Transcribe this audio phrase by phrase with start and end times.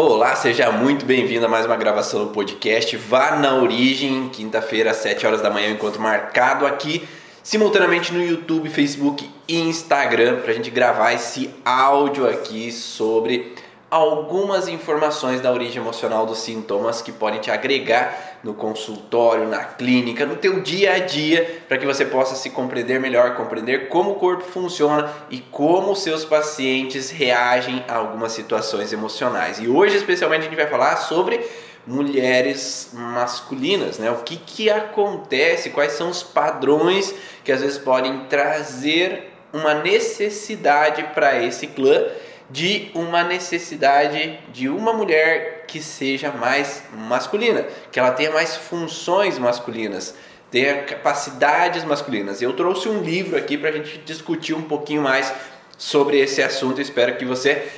[0.00, 4.98] Olá, seja muito bem-vindo a mais uma gravação do podcast Vá na Origem, quinta-feira às
[4.98, 7.02] 7 horas da manhã, encontro marcado aqui,
[7.42, 13.56] simultaneamente no YouTube, Facebook e Instagram, para a gente gravar esse áudio aqui sobre
[13.90, 20.26] algumas informações da origem emocional dos sintomas que podem te agregar no consultório, na clínica,
[20.26, 24.14] no teu dia a dia, para que você possa se compreender melhor, compreender como o
[24.16, 29.58] corpo funciona e como os seus pacientes reagem a algumas situações emocionais.
[29.58, 31.40] E hoje especialmente a gente vai falar sobre
[31.86, 34.10] mulheres masculinas, né?
[34.10, 35.70] O que que acontece?
[35.70, 42.04] Quais são os padrões que às vezes podem trazer uma necessidade para esse clã
[42.50, 49.38] de uma necessidade de uma mulher que seja mais masculina, que ela tenha mais funções
[49.38, 50.14] masculinas,
[50.50, 52.40] tenha capacidades masculinas.
[52.40, 55.32] Eu trouxe um livro aqui para a gente discutir um pouquinho mais
[55.76, 56.80] sobre esse assunto.
[56.80, 57.68] Espero que você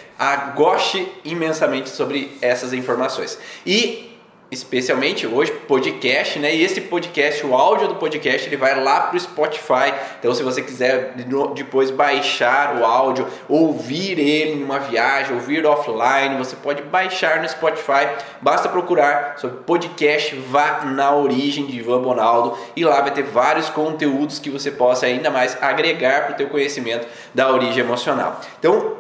[0.55, 3.39] goste imensamente sobre essas informações.
[3.67, 4.10] E
[4.51, 6.55] especialmente hoje podcast, né?
[6.55, 9.93] E esse podcast, o áudio do podcast, ele vai lá para o Spotify.
[10.19, 11.15] Então, se você quiser
[11.55, 17.49] depois baixar o áudio, ouvir ele em uma viagem, ouvir offline, você pode baixar no
[17.49, 18.09] Spotify.
[18.41, 23.69] Basta procurar sobre podcast Vá na Origem de Ivan Bonaldo e lá vai ter vários
[23.71, 28.41] conteúdos que você possa ainda mais agregar para o teu conhecimento da origem emocional.
[28.59, 29.00] Então,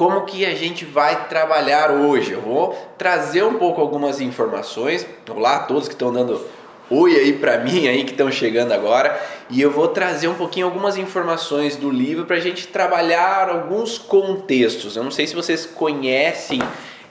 [0.00, 2.32] como que a gente vai trabalhar hoje.
[2.32, 5.06] Eu vou trazer um pouco algumas informações.
[5.28, 6.40] Olá a todos que estão dando
[6.88, 10.64] oi aí para mim aí que estão chegando agora e eu vou trazer um pouquinho
[10.64, 14.96] algumas informações do livro para a gente trabalhar alguns contextos.
[14.96, 16.62] Eu não sei se vocês conhecem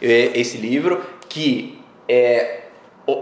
[0.02, 2.62] é, esse livro que é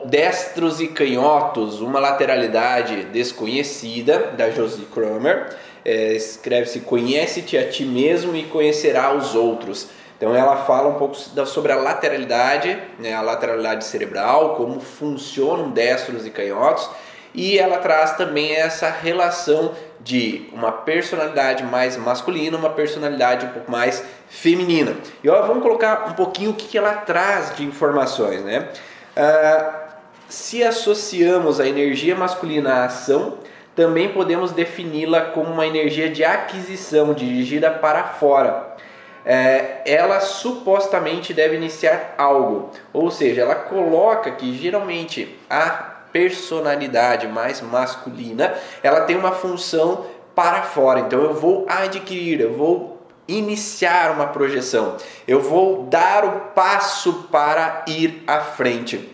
[0.05, 5.57] Destros e Canhotos, uma lateralidade desconhecida da Josie Kramer
[5.87, 9.87] é, escreve-se Conhece-te a ti mesmo e conhecerá os outros.
[10.17, 16.25] Então ela fala um pouco sobre a lateralidade, né, a lateralidade cerebral, como funcionam destros
[16.25, 16.89] e canhotos,
[17.33, 23.71] e ela traz também essa relação de uma personalidade mais masculina, uma personalidade um pouco
[23.71, 24.95] mais feminina.
[25.23, 28.69] E ó, vamos colocar um pouquinho o que, ela traz de informações, né?
[29.15, 29.87] Ah,
[30.27, 33.37] se associamos a energia masculina à ação,
[33.77, 38.75] também podemos defini-la como uma energia de aquisição dirigida para fora.
[39.23, 45.69] É, ela supostamente deve iniciar algo, ou seja, ela coloca que geralmente a
[46.11, 51.01] personalidade mais masculina ela tem uma função para fora.
[51.01, 57.85] Então eu vou adquirir, eu vou iniciar uma projeção, eu vou dar o passo para
[57.87, 59.13] ir à frente.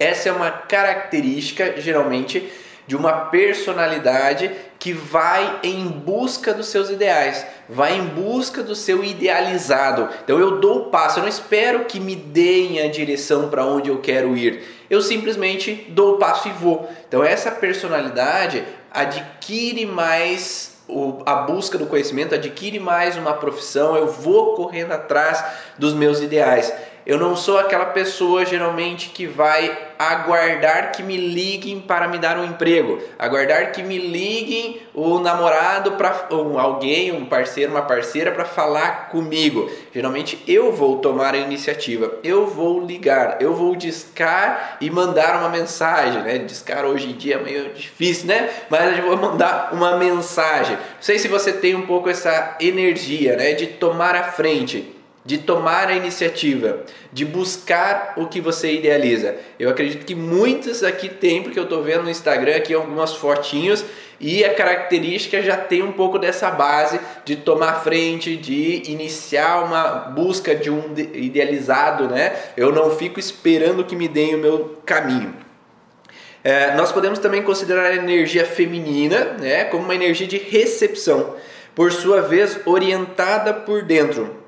[0.00, 2.50] Essa é uma característica geralmente
[2.86, 9.02] de uma personalidade que vai em busca dos seus ideais, vai em busca do seu
[9.02, 10.08] idealizado.
[10.22, 13.88] Então eu dou o passo, eu não espero que me deem a direção para onde
[13.88, 14.62] eu quero ir.
[14.90, 16.88] Eu simplesmente dou o passo e vou.
[17.08, 20.74] Então essa personalidade adquire mais
[21.24, 25.42] a busca do conhecimento, adquire mais uma profissão, eu vou correndo atrás
[25.78, 26.72] dos meus ideais.
[27.06, 32.38] Eu não sou aquela pessoa geralmente que vai aguardar que me liguem para me dar
[32.38, 38.32] um emprego, aguardar que me liguem o namorado para um, alguém, um parceiro, uma parceira
[38.32, 39.70] para falar comigo.
[39.94, 45.50] Geralmente eu vou tomar a iniciativa, eu vou ligar, eu vou discar e mandar uma
[45.50, 46.38] mensagem, né?
[46.38, 48.48] Discar hoje em dia é meio difícil, né?
[48.70, 50.76] Mas eu vou mandar uma mensagem.
[50.76, 55.38] Não sei se você tem um pouco essa energia, né, de tomar a frente de
[55.38, 59.36] tomar a iniciativa, de buscar o que você idealiza.
[59.58, 63.84] Eu acredito que muitos aqui têm, porque eu estou vendo no Instagram aqui algumas fotinhos
[64.20, 70.10] e a característica já tem um pouco dessa base de tomar frente, de iniciar uma
[70.10, 72.36] busca de um idealizado, né?
[72.56, 75.34] Eu não fico esperando que me deem o meu caminho.
[76.44, 81.34] É, nós podemos também considerar a energia feminina né, como uma energia de recepção,
[81.74, 84.43] por sua vez orientada por dentro,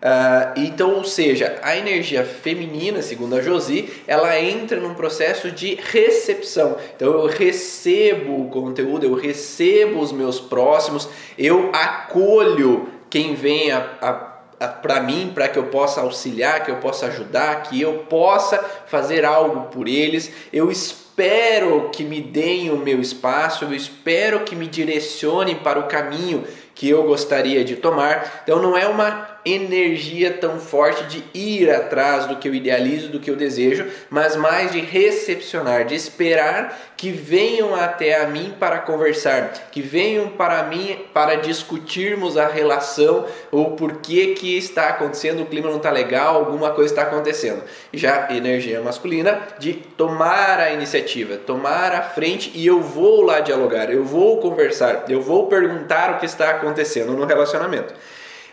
[0.00, 5.74] Uh, então, ou seja, a energia feminina, segundo a Josi, ela entra num processo de
[5.74, 6.76] recepção.
[6.96, 11.08] Então, eu recebo o conteúdo, eu recebo os meus próximos,
[11.38, 14.30] eu acolho quem vem a, a
[14.68, 19.24] para mim, para que eu possa auxiliar, que eu possa ajudar, que eu possa fazer
[19.24, 20.30] algo por eles.
[20.52, 25.88] Eu espero que me deem o meu espaço, eu espero que me direcionem para o
[25.88, 26.44] caminho
[26.74, 28.42] que eu gostaria de tomar.
[28.42, 33.20] Então não é uma energia tão forte de ir atrás do que eu idealizo, do
[33.20, 38.78] que eu desejo, mas mais de recepcionar, de esperar que venham até a mim para
[38.78, 45.42] conversar, que venham para mim para discutirmos a relação ou por que que está acontecendo,
[45.42, 47.62] o clima não está legal, alguma coisa está acontecendo.
[47.90, 53.90] Já energia masculina de tomar a iniciativa, tomar a frente e eu vou lá dialogar,
[53.90, 57.94] eu vou conversar, eu vou perguntar o que está acontecendo no relacionamento.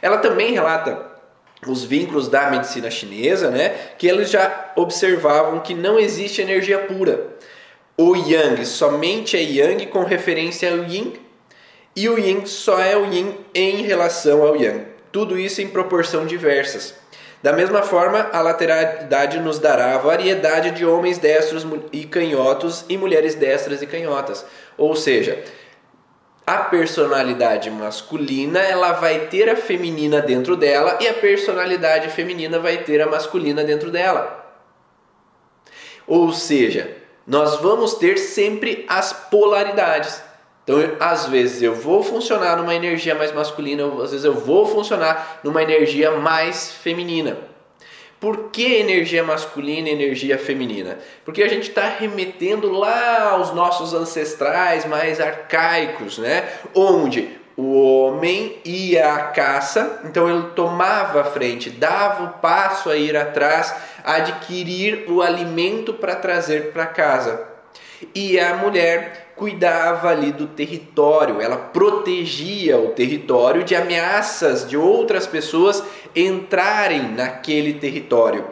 [0.01, 1.05] Ela também relata
[1.65, 7.35] os vínculos da medicina chinesa, né, que eles já observavam que não existe energia pura.
[7.97, 11.13] O Yang somente é Yang com referência ao Yin,
[11.95, 14.85] e o Yin só é o Yin em relação ao Yang.
[15.11, 16.93] Tudo isso em proporção diversas.
[17.41, 23.35] Da mesma forma, a lateralidade nos dará variedade de homens destros e canhotos e mulheres
[23.35, 24.45] destras e canhotas.
[24.77, 25.43] Ou seja,
[26.47, 32.77] a personalidade masculina ela vai ter a feminina dentro dela e a personalidade feminina vai
[32.77, 34.45] ter a masculina dentro dela.
[36.07, 36.95] Ou seja,
[37.27, 40.23] nós vamos ter sempre as polaridades.
[40.63, 45.41] Então, às vezes eu vou funcionar numa energia mais masculina, às vezes eu vou funcionar
[45.43, 47.37] numa energia mais feminina.
[48.19, 50.97] Por que energia masculina e energia feminina?
[51.23, 56.49] Porque a gente está remetendo lá aos nossos ancestrais mais arcaicos, né?
[56.73, 62.95] Onde o homem ia à caça, então ele tomava a frente, dava o passo a
[62.95, 63.73] ir atrás,
[64.03, 67.47] adquirir o alimento para trazer para casa.
[68.13, 75.27] E a mulher cuidava ali do território, ela protegia o território de ameaças de outras
[75.27, 75.83] pessoas
[76.15, 78.45] entrarem naquele território.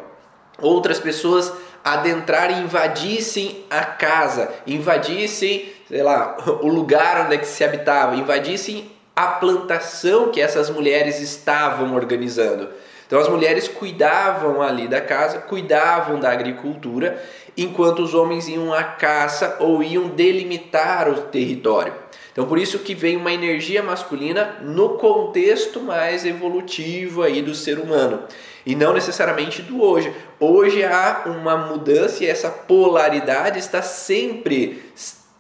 [0.62, 1.52] Outras pessoas
[1.84, 8.92] adentrarem, invadissem a casa, invadissem, sei lá, o lugar onde é que se habitava, invadissem
[9.16, 12.70] a plantação que essas mulheres estavam organizando.
[13.06, 17.22] Então as mulheres cuidavam ali da casa, cuidavam da agricultura,
[17.58, 21.94] enquanto os homens iam à caça ou iam delimitar o território.
[22.32, 27.80] Então por isso que vem uma energia masculina no contexto mais evolutivo aí do ser
[27.80, 28.24] humano
[28.66, 30.14] e não necessariamente do hoje.
[30.40, 34.84] Hoje há uma mudança e essa polaridade está sempre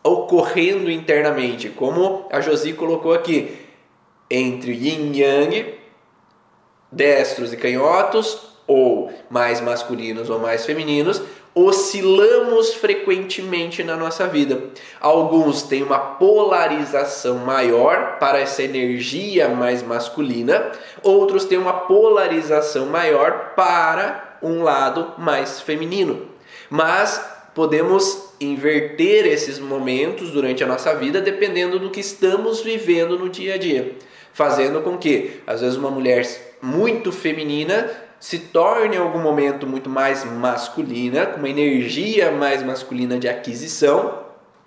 [0.03, 3.57] ocorrendo internamente, como a Josi colocou aqui,
[4.29, 5.73] entre yin yang,
[6.91, 11.21] destros e canhotos, ou mais masculinos ou mais femininos,
[11.55, 14.61] oscilamos frequentemente na nossa vida.
[14.99, 23.53] Alguns têm uma polarização maior para essa energia mais masculina, outros têm uma polarização maior
[23.55, 26.27] para um lado mais feminino.
[26.69, 27.23] Mas
[27.53, 33.53] podemos inverter esses momentos durante a nossa vida dependendo do que estamos vivendo no dia
[33.53, 33.95] a dia,
[34.33, 36.27] fazendo com que às vezes uma mulher
[36.61, 37.89] muito feminina
[38.25, 44.23] se torne em algum momento muito mais masculina, com uma energia mais masculina de aquisição,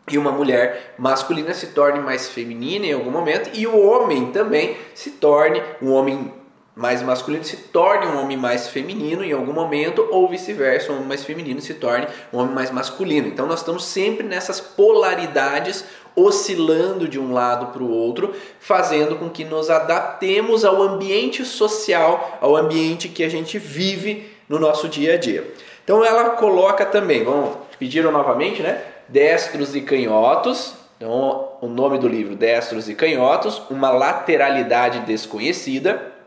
[0.08, 4.76] e uma mulher masculina se torne mais feminina em algum momento, e o homem também
[4.94, 6.32] se torne um homem
[6.78, 11.08] mais masculino se torne um homem mais feminino em algum momento, ou vice-versa, um homem
[11.08, 13.26] mais feminino se torne um homem mais masculino.
[13.26, 15.84] Então nós estamos sempre nessas polaridades
[16.14, 22.38] oscilando de um lado para o outro, fazendo com que nos adaptemos ao ambiente social,
[22.40, 25.52] ao ambiente que a gente vive no nosso dia a dia.
[25.82, 28.80] Então ela coloca também, vamos pediram novamente, né?
[29.08, 30.74] Destros e canhotos.
[30.96, 36.17] Então, o nome do livro, Destros e Canhotos, uma lateralidade desconhecida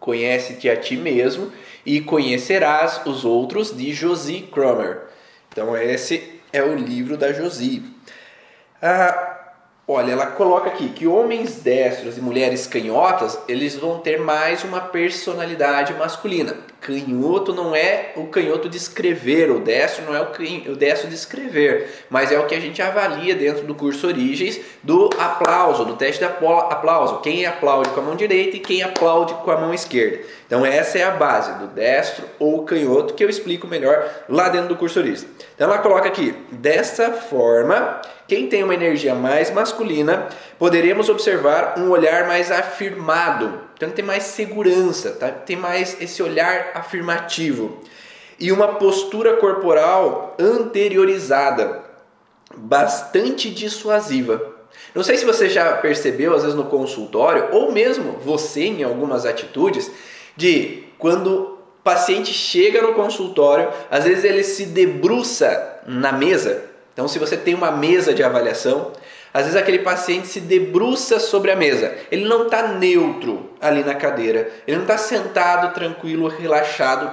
[0.00, 1.52] Conhece-te a ti mesmo
[1.84, 5.02] e conhecerás os outros, de Josie Cromer.
[5.50, 7.82] Então, esse é o livro da Josie.
[8.80, 9.38] Ah,
[9.90, 14.82] Olha, ela coloca aqui que homens destros e mulheres canhotas, eles vão ter mais uma
[14.82, 16.58] personalidade masculina.
[16.80, 21.88] Canhoto não é o canhoto de escrever, o destro não é o, destro de escrever,
[22.08, 26.20] mas é o que a gente avalia dentro do curso Origens do aplauso, do teste
[26.20, 27.18] de aplauso.
[27.20, 30.20] Quem aplaude com a mão direita e quem aplaude com a mão esquerda.
[30.46, 34.68] Então essa é a base do destro ou canhoto que eu explico melhor lá dentro
[34.68, 35.26] do curso Origens.
[35.54, 41.88] Então ela coloca aqui, dessa forma quem tem uma energia mais masculina, poderemos observar um
[41.88, 45.30] olhar mais afirmado, então tem mais segurança, tá?
[45.30, 47.78] tem mais esse olhar afirmativo
[48.38, 51.84] e uma postura corporal anteriorizada,
[52.56, 54.56] bastante dissuasiva.
[54.92, 59.24] Não sei se você já percebeu, às vezes no consultório, ou mesmo você em algumas
[59.24, 59.90] atitudes,
[60.36, 66.68] de quando o paciente chega no consultório, às vezes ele se debruça na mesa
[66.98, 68.90] então, se você tem uma mesa de avaliação,
[69.38, 73.94] Às vezes aquele paciente se debruça sobre a mesa, ele não está neutro ali na
[73.94, 77.08] cadeira, ele não está sentado, tranquilo, relaxado,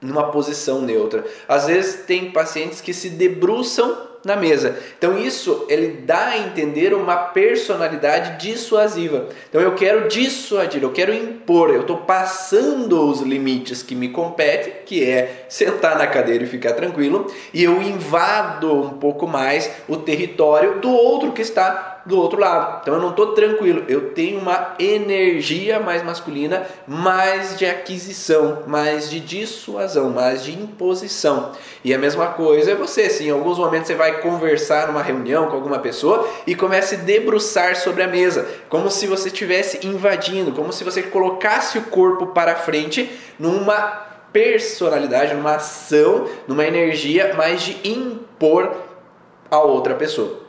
[0.00, 1.24] numa posição neutra.
[1.46, 4.76] Às vezes tem pacientes que se debruçam na mesa.
[4.96, 9.28] Então isso ele dá a entender uma personalidade dissuasiva.
[9.48, 14.72] Então eu quero dissuadir, eu quero impor, eu estou passando os limites que me competem,
[14.84, 19.96] que é sentar na cadeira e ficar tranquilo, e eu invado um pouco mais o
[19.96, 22.80] território do outro que está do outro lado.
[22.80, 29.10] Então eu não estou tranquilo, eu tenho uma energia mais masculina, mais de aquisição, mais
[29.10, 31.52] de dissuasão, mais de imposição.
[31.84, 35.48] E a mesma coisa é você, sim, em alguns momentos você vai conversar numa reunião
[35.48, 40.52] com alguma pessoa e começa a debruçar sobre a mesa, como se você estivesse invadindo,
[40.52, 47.60] como se você colocasse o corpo para frente numa personalidade, numa ação, numa energia mais
[47.62, 48.74] de impor
[49.50, 50.47] a outra pessoa.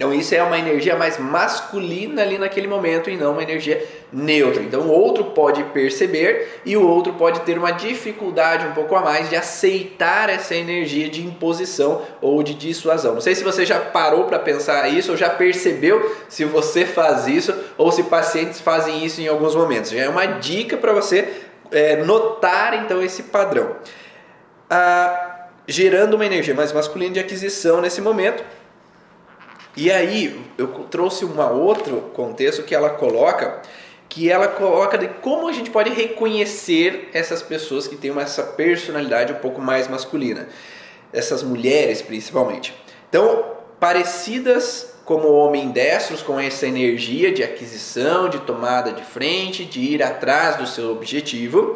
[0.00, 4.62] Então isso é uma energia mais masculina ali naquele momento e não uma energia neutra.
[4.62, 9.02] Então o outro pode perceber e o outro pode ter uma dificuldade um pouco a
[9.02, 13.12] mais de aceitar essa energia de imposição ou de dissuasão.
[13.12, 17.26] Não sei se você já parou para pensar isso ou já percebeu se você faz
[17.26, 19.90] isso ou se pacientes fazem isso em alguns momentos.
[19.90, 21.28] Já é uma dica para você
[21.70, 23.76] é, notar então esse padrão.
[24.70, 28.42] Ah, gerando uma energia mais masculina de aquisição nesse momento
[29.80, 33.62] e aí eu trouxe um outro contexto que ela coloca,
[34.10, 38.42] que ela coloca de como a gente pode reconhecer essas pessoas que têm uma, essa
[38.42, 40.50] personalidade um pouco mais masculina,
[41.14, 42.74] essas mulheres principalmente.
[43.08, 49.80] Então, parecidas como homem destros, com essa energia de aquisição, de tomada de frente, de
[49.80, 51.74] ir atrás do seu objetivo,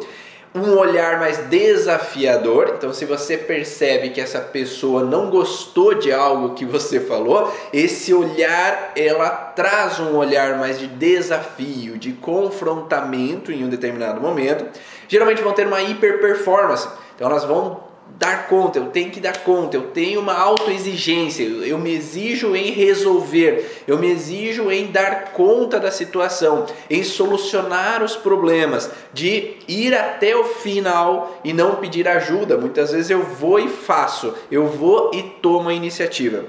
[0.55, 2.75] um olhar mais desafiador.
[2.77, 8.13] Então, se você percebe que essa pessoa não gostou de algo que você falou, esse
[8.13, 14.65] olhar ela traz um olhar mais de desafio, de confrontamento em um determinado momento.
[15.09, 16.87] Geralmente vão ter uma hiper performance.
[17.15, 17.83] Então, elas vão
[18.17, 22.71] dar conta, eu tenho que dar conta, eu tenho uma autoexigência, eu me exijo em
[22.71, 29.93] resolver, eu me exijo em dar conta da situação, em solucionar os problemas, de ir
[29.93, 32.57] até o final e não pedir ajuda.
[32.57, 36.45] Muitas vezes eu vou e faço, eu vou e tomo a iniciativa.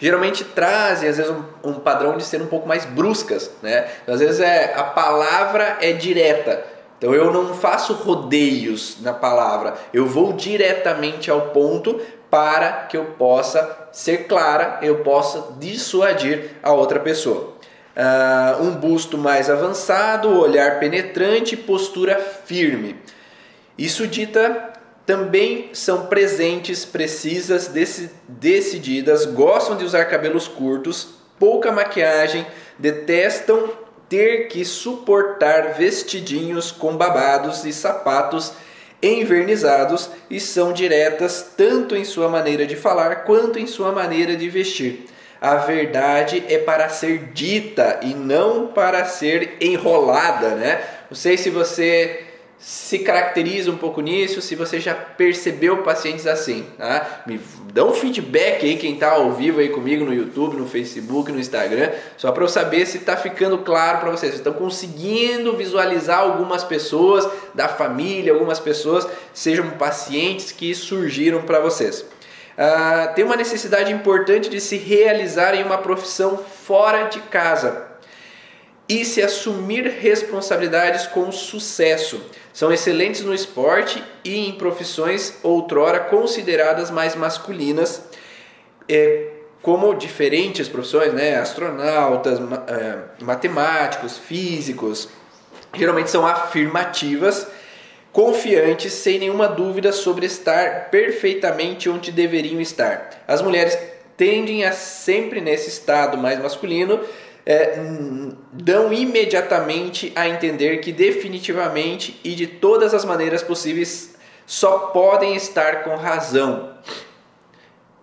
[0.00, 3.88] Geralmente trazem às vezes um, um padrão de ser um pouco mais bruscas, né?
[4.06, 10.06] Às vezes é a palavra é direta, então eu não faço rodeios na palavra, eu
[10.06, 16.98] vou diretamente ao ponto para que eu possa ser clara, eu possa dissuadir a outra
[16.98, 17.54] pessoa.
[17.96, 22.96] Uh, um busto mais avançado, olhar penetrante, postura firme.
[23.78, 24.72] Isso dita
[25.06, 27.70] também são presentes, precisas,
[28.26, 31.08] decididas, gostam de usar cabelos curtos,
[31.38, 32.46] pouca maquiagem,
[32.78, 33.70] detestam
[34.14, 38.52] ter que suportar vestidinhos com babados e sapatos
[39.02, 44.48] envernizados e são diretas tanto em sua maneira de falar quanto em sua maneira de
[44.48, 45.06] vestir.
[45.40, 50.80] A verdade é para ser dita e não para ser enrolada, né?
[51.10, 52.22] Não sei se você
[52.58, 57.22] se caracteriza um pouco nisso, se você já percebeu pacientes assim, tá?
[57.26, 57.38] Me
[57.72, 61.38] dá um feedback aí quem está ao vivo aí comigo no YouTube, no Facebook, no
[61.38, 64.34] Instagram, só para eu saber se está ficando claro para vocês.
[64.34, 72.04] Estão conseguindo visualizar algumas pessoas da família, algumas pessoas sejam pacientes que surgiram para vocês.
[72.56, 77.94] Ah, tem uma necessidade importante de se realizar em uma profissão fora de casa
[78.88, 82.22] e se assumir responsabilidades com sucesso.
[82.54, 88.00] São excelentes no esporte e em profissões outrora consideradas mais masculinas,
[88.88, 89.26] é,
[89.60, 91.34] como diferentes profissões, né?
[91.36, 95.08] astronautas, é, matemáticos, físicos.
[95.74, 97.44] Geralmente são afirmativas,
[98.12, 103.24] confiantes, sem nenhuma dúvida sobre estar perfeitamente onde deveriam estar.
[103.26, 103.76] As mulheres
[104.16, 107.00] tendem a sempre nesse estado mais masculino
[107.46, 107.78] é,
[108.52, 114.14] dão imediatamente a entender que definitivamente e de todas as maneiras possíveis
[114.46, 116.74] só podem estar com razão.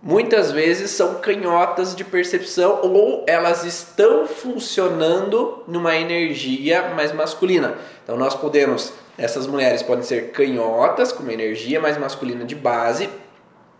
[0.00, 7.76] Muitas vezes são canhotas de percepção ou elas estão funcionando numa energia mais masculina.
[8.02, 13.08] Então nós podemos, essas mulheres podem ser canhotas com uma energia mais masculina de base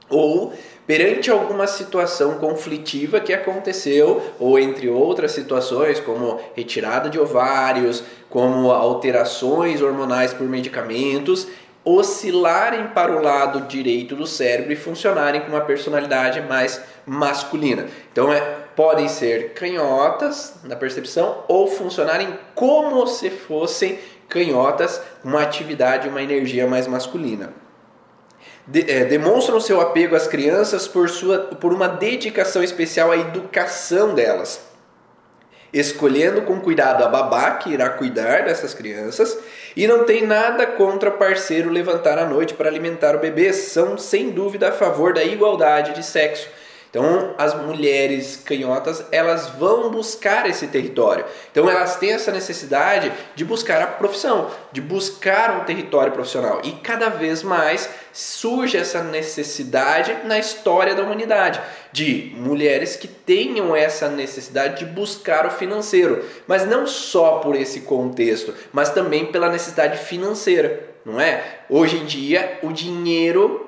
[0.08, 0.52] ou
[0.86, 8.70] perante alguma situação conflitiva que aconteceu, ou entre outras situações, como retirada de ovários, como
[8.70, 11.46] alterações hormonais por medicamentos,
[11.84, 17.86] oscilarem para o lado direito do cérebro e funcionarem com uma personalidade mais masculina.
[18.12, 18.40] Então é
[18.76, 23.98] podem ser canhotas na percepção ou funcionarem como se fossem
[24.28, 27.52] canhotas, uma atividade, uma energia mais masculina.
[28.66, 34.14] De, é, demonstram seu apego às crianças por, sua, por uma dedicação especial à educação
[34.14, 34.72] delas
[35.72, 39.38] escolhendo com cuidado a babá que irá cuidar dessas crianças
[39.74, 44.30] e não tem nada contra parceiro levantar à noite para alimentar o bebê, são sem
[44.30, 46.46] dúvida a favor da igualdade de sexo.
[46.92, 51.24] Então, as mulheres canhotas, elas vão buscar esse território.
[51.50, 56.60] Então, elas têm essa necessidade de buscar a profissão, de buscar um território profissional.
[56.62, 63.74] E cada vez mais surge essa necessidade na história da humanidade de mulheres que tenham
[63.74, 69.48] essa necessidade de buscar o financeiro, mas não só por esse contexto, mas também pela
[69.48, 71.42] necessidade financeira, não é?
[71.70, 73.61] Hoje em dia, o dinheiro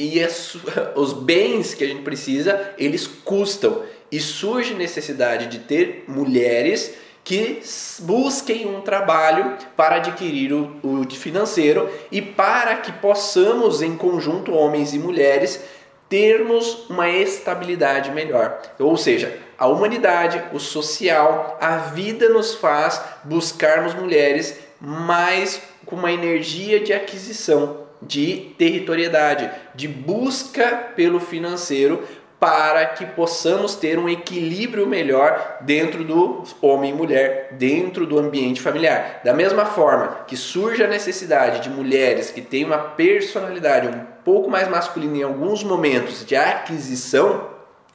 [0.00, 0.56] e as,
[0.96, 3.82] os bens que a gente precisa, eles custam.
[4.10, 7.62] E surge necessidade de ter mulheres que
[8.00, 14.94] busquem um trabalho para adquirir o, o financeiro e para que possamos, em conjunto, homens
[14.94, 15.60] e mulheres,
[16.08, 18.60] termos uma estabilidade melhor.
[18.80, 26.10] Ou seja, a humanidade, o social, a vida nos faz buscarmos mulheres mais com uma
[26.10, 32.02] energia de aquisição de territorialidade, de busca pelo financeiro
[32.40, 38.62] para que possamos ter um equilíbrio melhor dentro do homem e mulher, dentro do ambiente
[38.62, 39.20] familiar.
[39.22, 44.48] Da mesma forma que surge a necessidade de mulheres que têm uma personalidade um pouco
[44.48, 47.46] mais masculina em alguns momentos de aquisição,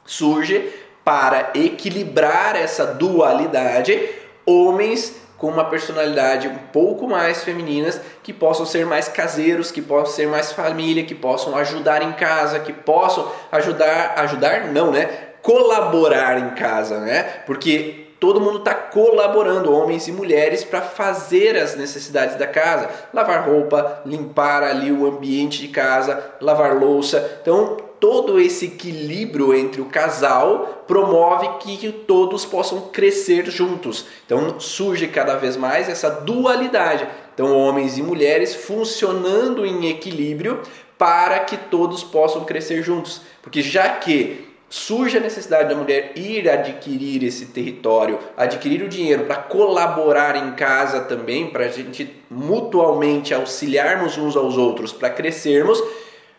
[0.05, 0.69] surge
[1.03, 3.99] para equilibrar essa dualidade
[4.45, 10.13] homens com uma personalidade um pouco mais femininas, que possam ser mais caseiros, que possam
[10.15, 15.05] ser mais família, que possam ajudar em casa, que possam ajudar, ajudar não, né?
[15.41, 17.23] Colaborar em casa, né?
[17.45, 23.47] Porque todo mundo está colaborando, homens e mulheres, para fazer as necessidades da casa, lavar
[23.47, 27.39] roupa, limpar ali o ambiente de casa, lavar louça.
[27.41, 34.05] Então todo esse equilíbrio entre o casal promove que todos possam crescer juntos.
[34.27, 37.07] Então surge cada vez mais essa dualidade.
[37.33, 40.61] Então homens e mulheres funcionando em equilíbrio
[40.99, 43.21] para que todos possam crescer juntos.
[43.41, 49.23] Porque já que surge a necessidade da mulher ir adquirir esse território, adquirir o dinheiro
[49.23, 55.81] para colaborar em casa também, para a gente mutualmente auxiliarmos uns aos outros para crescermos,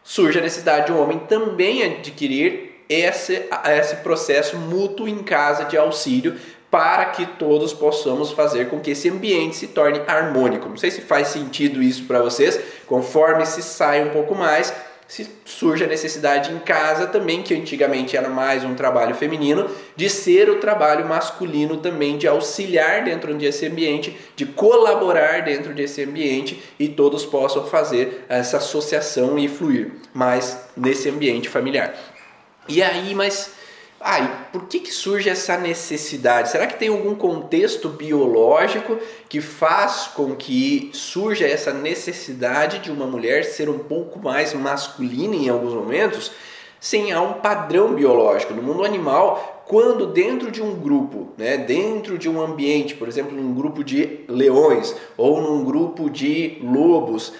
[0.06, 5.76] surge a necessidade de um homem também adquirir esse, esse processo mútuo em casa de
[5.76, 6.36] auxílio
[6.70, 10.68] para que todos possamos fazer com que esse ambiente se torne harmônico.
[10.68, 14.72] Não sei se faz sentido isso para vocês, conforme se sai um pouco mais,
[15.08, 20.10] se surge a necessidade em casa também, que antigamente era mais um trabalho feminino, de
[20.10, 26.60] ser o trabalho masculino também, de auxiliar dentro desse ambiente, de colaborar dentro desse ambiente
[26.78, 31.94] e todos possam fazer essa associação e fluir mais nesse ambiente familiar.
[32.68, 33.52] E aí, mas
[34.52, 36.50] por que, que surge essa necessidade?
[36.50, 43.06] Será que tem algum contexto biológico que faz com que surja essa necessidade de uma
[43.06, 46.32] mulher ser um pouco mais masculina em alguns momentos?
[46.80, 48.54] Sim, há um padrão biológico.
[48.54, 53.36] No mundo animal, quando dentro de um grupo, né, dentro de um ambiente, por exemplo,
[53.36, 57.32] num grupo de leões ou num grupo de lobos,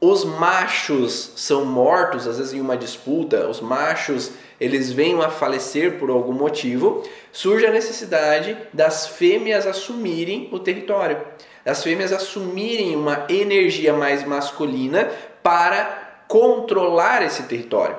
[0.00, 5.98] os machos são mortos, às vezes em uma disputa, os machos eles venham a falecer
[5.98, 11.20] por algum motivo, surge a necessidade das fêmeas assumirem o território,
[11.64, 15.10] das fêmeas assumirem uma energia mais masculina
[15.42, 17.96] para controlar esse território,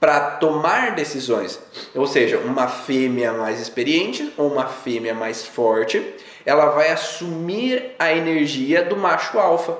[0.00, 1.60] para tomar decisões.
[1.94, 6.02] Ou seja, uma fêmea mais experiente ou uma fêmea mais forte,
[6.46, 9.76] ela vai assumir a energia do macho alfa.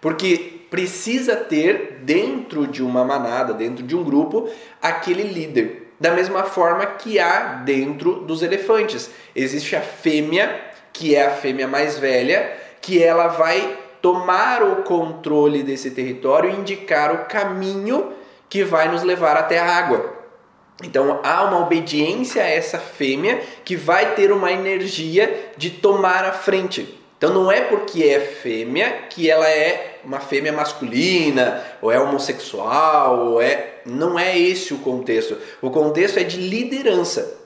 [0.00, 4.48] Porque precisa ter dentro de uma manada, dentro de um grupo,
[4.80, 5.92] aquele líder.
[6.00, 9.10] Da mesma forma que há dentro dos elefantes.
[9.36, 15.62] Existe a fêmea, que é a fêmea mais velha, que ela vai tomar o controle
[15.62, 18.14] desse território e indicar o caminho
[18.48, 20.14] que vai nos levar até a água.
[20.82, 26.32] Então há uma obediência a essa fêmea que vai ter uma energia de tomar a
[26.32, 26.98] frente.
[27.18, 33.26] Então não é porque é fêmea que ela é uma fêmea masculina, ou é homossexual,
[33.26, 33.80] ou é.
[33.84, 35.36] Não é esse o contexto.
[35.60, 37.40] O contexto é de liderança.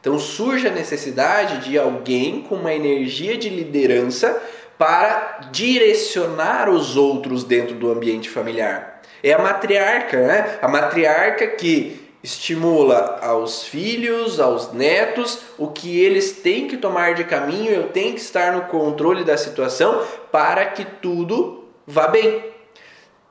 [0.00, 4.40] Então surge a necessidade de alguém com uma energia de liderança
[4.78, 9.02] para direcionar os outros dentro do ambiente familiar.
[9.22, 10.58] É a matriarca, né?
[10.62, 17.24] A matriarca que estimula aos filhos, aos netos, o que eles têm que tomar de
[17.24, 22.44] caminho, eu tenho que estar no controle da situação para que tudo vá bem.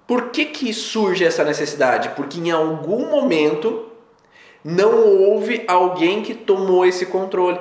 [0.08, 2.10] Por que, que surge essa necessidade?
[2.10, 3.86] Porque em algum momento
[4.64, 7.60] não houve alguém que tomou esse controle.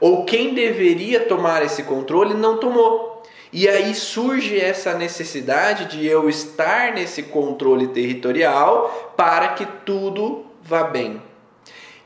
[0.00, 3.22] Ou quem deveria tomar esse controle não tomou.
[3.52, 10.84] E aí surge essa necessidade de eu estar nesse controle territorial para que tudo vá
[10.84, 11.20] bem.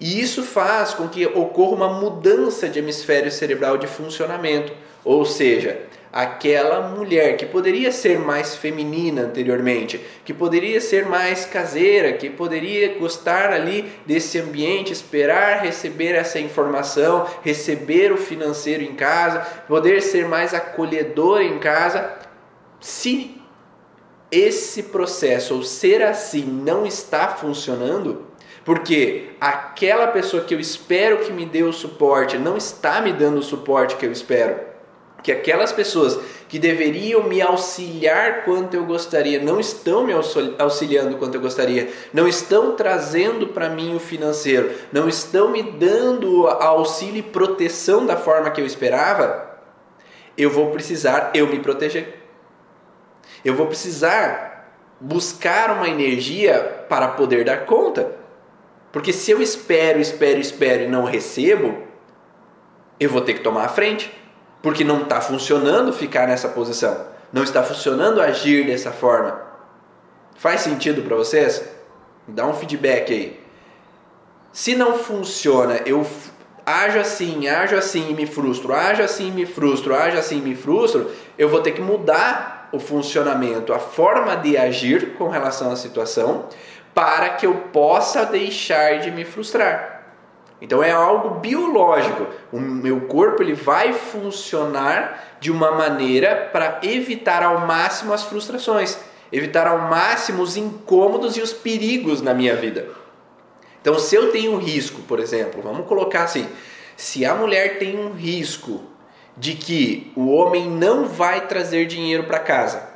[0.00, 4.72] E isso faz com que ocorra uma mudança de hemisfério cerebral de funcionamento.
[5.04, 5.82] Ou seja,
[6.14, 12.96] aquela mulher que poderia ser mais feminina anteriormente, que poderia ser mais caseira, que poderia
[12.96, 20.28] gostar ali desse ambiente, esperar receber essa informação, receber o financeiro em casa, poder ser
[20.28, 22.16] mais acolhedora em casa,
[22.78, 23.42] se
[24.30, 28.24] esse processo ou ser assim não está funcionando,
[28.64, 33.38] porque aquela pessoa que eu espero que me dê o suporte não está me dando
[33.38, 34.73] o suporte que eu espero
[35.24, 41.36] que aquelas pessoas que deveriam me auxiliar quanto eu gostaria não estão me auxiliando quanto
[41.36, 47.22] eu gostaria, não estão trazendo para mim o financeiro, não estão me dando auxílio e
[47.22, 49.58] proteção da forma que eu esperava,
[50.36, 52.22] eu vou precisar eu me proteger.
[53.42, 58.14] Eu vou precisar buscar uma energia para poder dar conta.
[58.92, 61.78] Porque se eu espero, espero, espero e não recebo,
[63.00, 64.23] eu vou ter que tomar a frente
[64.64, 66.96] porque não está funcionando ficar nessa posição,
[67.30, 69.38] não está funcionando agir dessa forma.
[70.36, 71.62] Faz sentido para vocês?
[72.26, 73.40] Dá um feedback aí.
[74.50, 76.06] Se não funciona, eu
[76.64, 80.40] ajo assim, ajo assim e me frustro, ajo assim e me frustro, ajo assim e
[80.40, 85.70] me frustro, eu vou ter que mudar o funcionamento, a forma de agir com relação
[85.72, 86.48] à situação,
[86.94, 89.93] para que eu possa deixar de me frustrar.
[90.60, 92.26] Então é algo biológico.
[92.52, 98.98] O meu corpo ele vai funcionar de uma maneira para evitar ao máximo as frustrações,
[99.30, 102.88] evitar ao máximo os incômodos e os perigos na minha vida.
[103.80, 106.48] Então, se eu tenho risco, por exemplo, vamos colocar assim:
[106.96, 108.82] se a mulher tem um risco
[109.36, 112.88] de que o homem não vai trazer dinheiro para casa,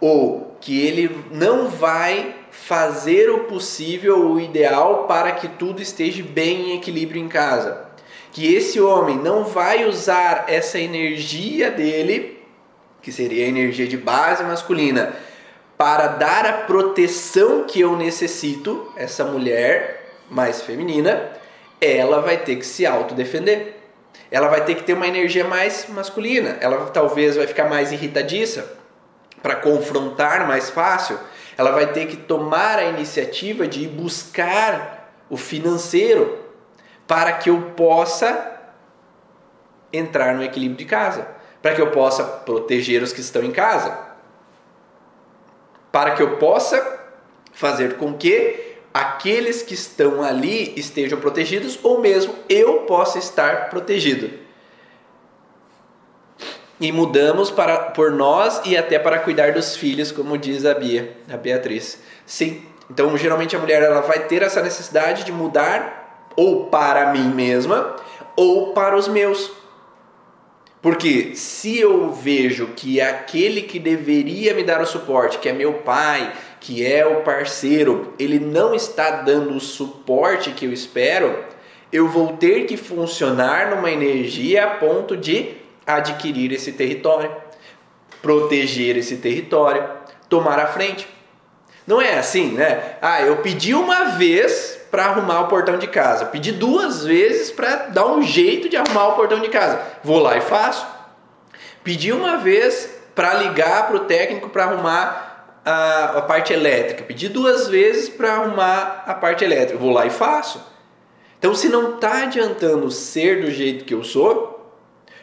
[0.00, 6.70] ou que ele não vai fazer o possível, o ideal para que tudo esteja bem
[6.70, 7.86] em equilíbrio em casa.
[8.32, 12.42] Que esse homem não vai usar essa energia dele,
[13.00, 15.14] que seria a energia de base masculina,
[15.78, 21.30] para dar a proteção que eu necessito, essa mulher mais feminina,
[21.80, 23.74] ela vai ter que se autodefender.
[24.30, 26.56] Ela vai ter que ter uma energia mais masculina.
[26.60, 28.76] Ela talvez vai ficar mais irritadiça
[29.40, 31.18] para confrontar mais fácil
[31.56, 36.44] ela vai ter que tomar a iniciativa de ir buscar o financeiro
[37.06, 38.52] para que eu possa
[39.92, 41.26] entrar no equilíbrio de casa,
[41.62, 43.98] para que eu possa proteger os que estão em casa,
[45.90, 47.00] para que eu possa
[47.52, 54.45] fazer com que aqueles que estão ali estejam protegidos ou mesmo eu possa estar protegido
[56.80, 61.16] e mudamos para por nós e até para cuidar dos filhos, como diz a Bia,
[61.32, 62.00] a Beatriz.
[62.24, 62.62] Sim.
[62.90, 67.96] Então, geralmente a mulher ela vai ter essa necessidade de mudar ou para mim mesma
[68.36, 69.50] ou para os meus.
[70.80, 75.72] Porque se eu vejo que aquele que deveria me dar o suporte, que é meu
[75.74, 81.44] pai, que é o parceiro, ele não está dando o suporte que eu espero,
[81.90, 85.56] eu vou ter que funcionar numa energia a ponto de
[85.86, 87.30] adquirir esse território,
[88.20, 89.88] proteger esse território,
[90.28, 91.06] tomar a frente.
[91.86, 92.96] Não é assim, né?
[93.00, 97.88] Ah, eu pedi uma vez para arrumar o portão de casa, pedi duas vezes para
[97.88, 99.80] dar um jeito de arrumar o portão de casa.
[100.02, 100.86] Vou lá e faço.
[101.84, 107.04] Pedi uma vez para ligar para o técnico para arrumar a, a, parte elétrica.
[107.04, 109.78] Pedi duas vezes para arrumar a parte elétrica.
[109.78, 110.62] Vou lá e faço.
[111.38, 114.55] Então, se não está adiantando ser do jeito que eu sou,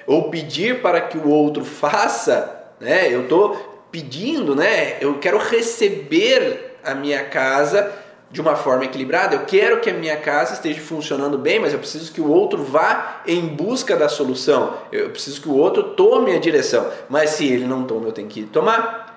[0.06, 3.14] ou pedir para que o outro faça, né?
[3.14, 4.98] Eu estou pedindo, né?
[5.00, 7.92] Eu quero receber a minha casa
[8.30, 9.36] de uma forma equilibrada.
[9.36, 12.64] Eu quero que a minha casa esteja funcionando bem, mas eu preciso que o outro
[12.64, 14.78] vá em busca da solução.
[14.92, 16.90] Eu preciso que o outro tome a direção.
[17.08, 19.16] Mas se ele não toma, eu tenho que tomar.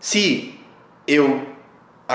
[0.00, 0.58] Se
[1.06, 1.53] eu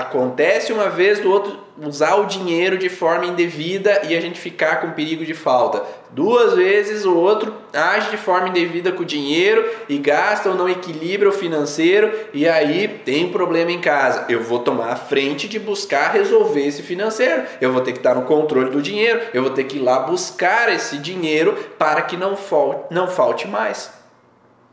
[0.00, 4.80] acontece uma vez do outro usar o dinheiro de forma indevida e a gente ficar
[4.80, 5.82] com perigo de falta.
[6.10, 10.68] Duas vezes o outro age de forma indevida com o dinheiro e gasta ou não
[10.68, 14.26] equilibra o financeiro e aí tem problema em casa.
[14.28, 17.44] Eu vou tomar a frente de buscar resolver esse financeiro.
[17.60, 19.20] Eu vou ter que estar no controle do dinheiro.
[19.32, 23.46] Eu vou ter que ir lá buscar esse dinheiro para que não falte, não falte
[23.48, 24.00] mais.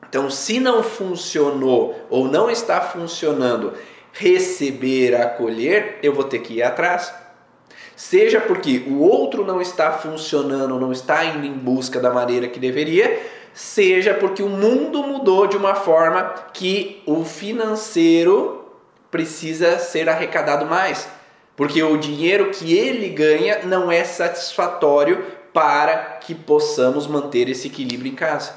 [0.10, 3.74] Então, se não funcionou ou não está funcionando
[4.18, 7.14] receber, acolher, eu vou ter que ir atrás.
[7.96, 12.60] Seja porque o outro não está funcionando, não está indo em busca da maneira que
[12.60, 13.22] deveria,
[13.54, 18.66] seja porque o mundo mudou de uma forma que o financeiro
[19.10, 21.08] precisa ser arrecadado mais.
[21.56, 28.12] Porque o dinheiro que ele ganha não é satisfatório para que possamos manter esse equilíbrio
[28.12, 28.54] em casa.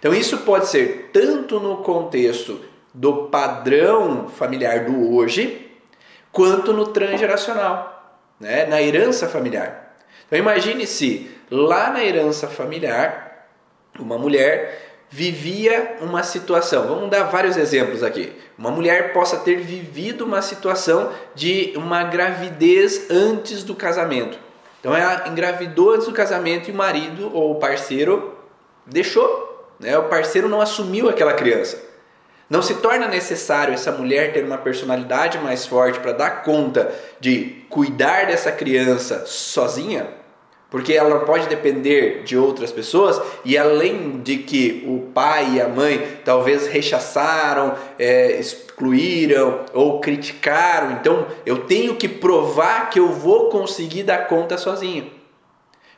[0.00, 2.60] Então, isso pode ser tanto no contexto
[2.94, 5.68] do padrão familiar do hoje,
[6.30, 8.66] quanto no transgeracional, né?
[8.66, 9.96] na herança familiar.
[10.26, 13.48] Então imagine se lá na herança familiar,
[13.98, 18.32] uma mulher vivia uma situação, vamos dar vários exemplos aqui.
[18.56, 24.38] Uma mulher possa ter vivido uma situação de uma gravidez antes do casamento.
[24.80, 28.36] Então ela engravidou antes do casamento e o marido ou o parceiro
[28.86, 29.96] deixou, né?
[29.96, 31.93] O parceiro não assumiu aquela criança.
[32.48, 37.64] Não se torna necessário essa mulher ter uma personalidade mais forte para dar conta de
[37.70, 40.08] cuidar dessa criança sozinha?
[40.70, 45.60] Porque ela não pode depender de outras pessoas, e além de que o pai e
[45.60, 53.08] a mãe talvez rechaçaram, é, excluíram ou criticaram, então eu tenho que provar que eu
[53.08, 55.10] vou conseguir dar conta sozinho.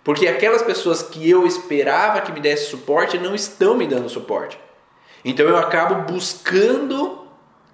[0.04, 4.65] Porque aquelas pessoas que eu esperava que me desse suporte não estão me dando suporte.
[5.26, 7.26] Então eu acabo buscando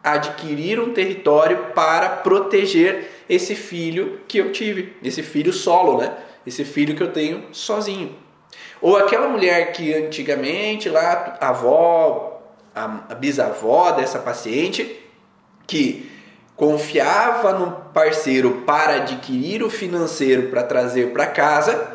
[0.03, 6.17] adquirir um território para proteger esse filho que eu tive, esse filho solo, né?
[6.47, 8.17] Esse filho que eu tenho sozinho.
[8.81, 12.43] Ou aquela mulher que antigamente lá a avó,
[12.75, 14.99] a bisavó dessa paciente
[15.67, 16.11] que
[16.57, 21.93] confiava no parceiro para adquirir o financeiro para trazer para casa,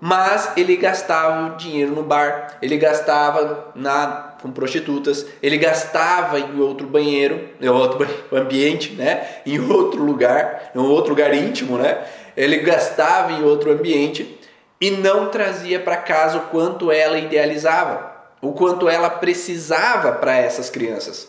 [0.00, 6.60] mas ele gastava o dinheiro no bar, ele gastava na com prostitutas, ele gastava em
[6.60, 9.40] outro banheiro, em outro ambiente, né?
[9.44, 12.04] Em outro lugar, em outro lugar íntimo, né?
[12.36, 14.38] Ele gastava em outro ambiente
[14.80, 20.70] e não trazia para casa o quanto ela idealizava, o quanto ela precisava para essas
[20.70, 21.28] crianças.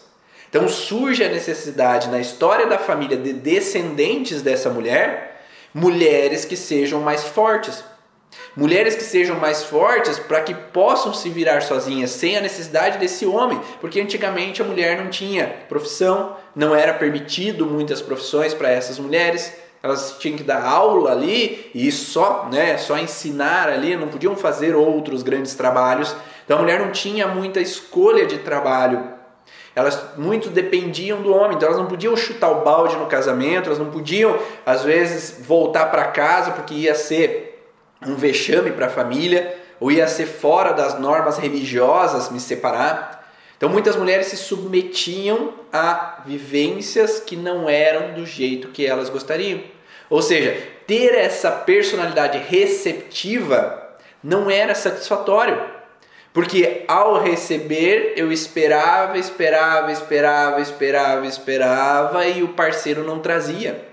[0.50, 5.44] Então surge a necessidade na história da família de descendentes dessa mulher,
[5.74, 7.84] mulheres que sejam mais fortes,
[8.56, 13.26] Mulheres que sejam mais fortes para que possam se virar sozinhas sem a necessidade desse
[13.26, 19.00] homem, porque antigamente a mulher não tinha profissão, não era permitido muitas profissões para essas
[19.00, 19.54] mulheres.
[19.84, 24.76] Elas tinham que dar aula ali e só, né, só ensinar ali, não podiam fazer
[24.76, 26.16] outros grandes trabalhos.
[26.46, 29.22] Então a mulher não tinha muita escolha de trabalho.
[29.74, 33.80] Elas muito dependiam do homem, então elas não podiam chutar o balde no casamento, elas
[33.80, 37.51] não podiam às vezes voltar para casa porque ia ser
[38.06, 43.22] um vexame para a família, ou ia ser fora das normas religiosas me separar.
[43.58, 49.62] Então muitas mulheres se submetiam a vivências que não eram do jeito que elas gostariam.
[50.10, 55.62] Ou seja, ter essa personalidade receptiva não era satisfatório.
[56.34, 63.86] Porque ao receber, eu esperava, esperava, esperava, esperava, esperava e o parceiro não trazia.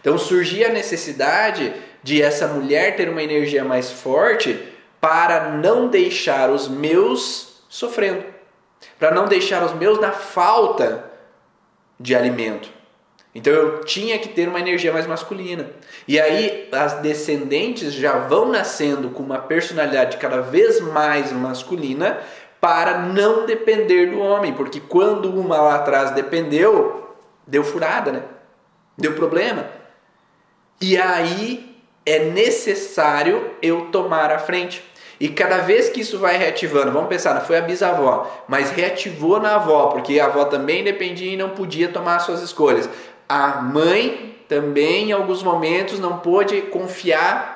[0.00, 1.72] Então surgia a necessidade
[2.04, 4.62] de essa mulher ter uma energia mais forte
[5.00, 8.22] para não deixar os meus sofrendo,
[8.98, 11.10] para não deixar os meus na falta
[11.98, 12.68] de alimento.
[13.34, 15.70] Então eu tinha que ter uma energia mais masculina.
[16.06, 22.20] E aí as descendentes já vão nascendo com uma personalidade cada vez mais masculina
[22.60, 28.22] para não depender do homem, porque quando uma lá atrás dependeu, deu furada, né?
[28.96, 29.66] Deu problema.
[30.80, 31.73] E aí
[32.06, 34.82] é necessário eu tomar a frente.
[35.18, 39.40] E cada vez que isso vai reativando, vamos pensar, não foi a bisavó, mas reativou
[39.40, 42.88] na avó, porque a avó também dependia e não podia tomar suas escolhas.
[43.28, 47.54] A mãe também, em alguns momentos, não pôde confiar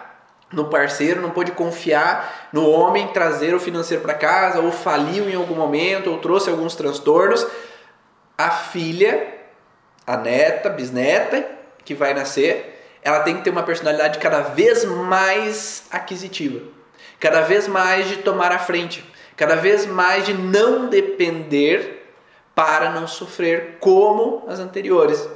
[0.52, 5.34] no parceiro, não pôde confiar no homem trazer o financeiro para casa, ou faliu em
[5.34, 7.46] algum momento, ou trouxe alguns transtornos.
[8.36, 9.34] A filha,
[10.06, 11.44] a neta, bisneta,
[11.84, 16.60] que vai nascer, ela tem que ter uma personalidade cada vez mais aquisitiva,
[17.20, 19.04] cada vez mais de tomar a frente,
[19.36, 21.98] cada vez mais de não depender
[22.54, 25.28] para não sofrer como as anteriores.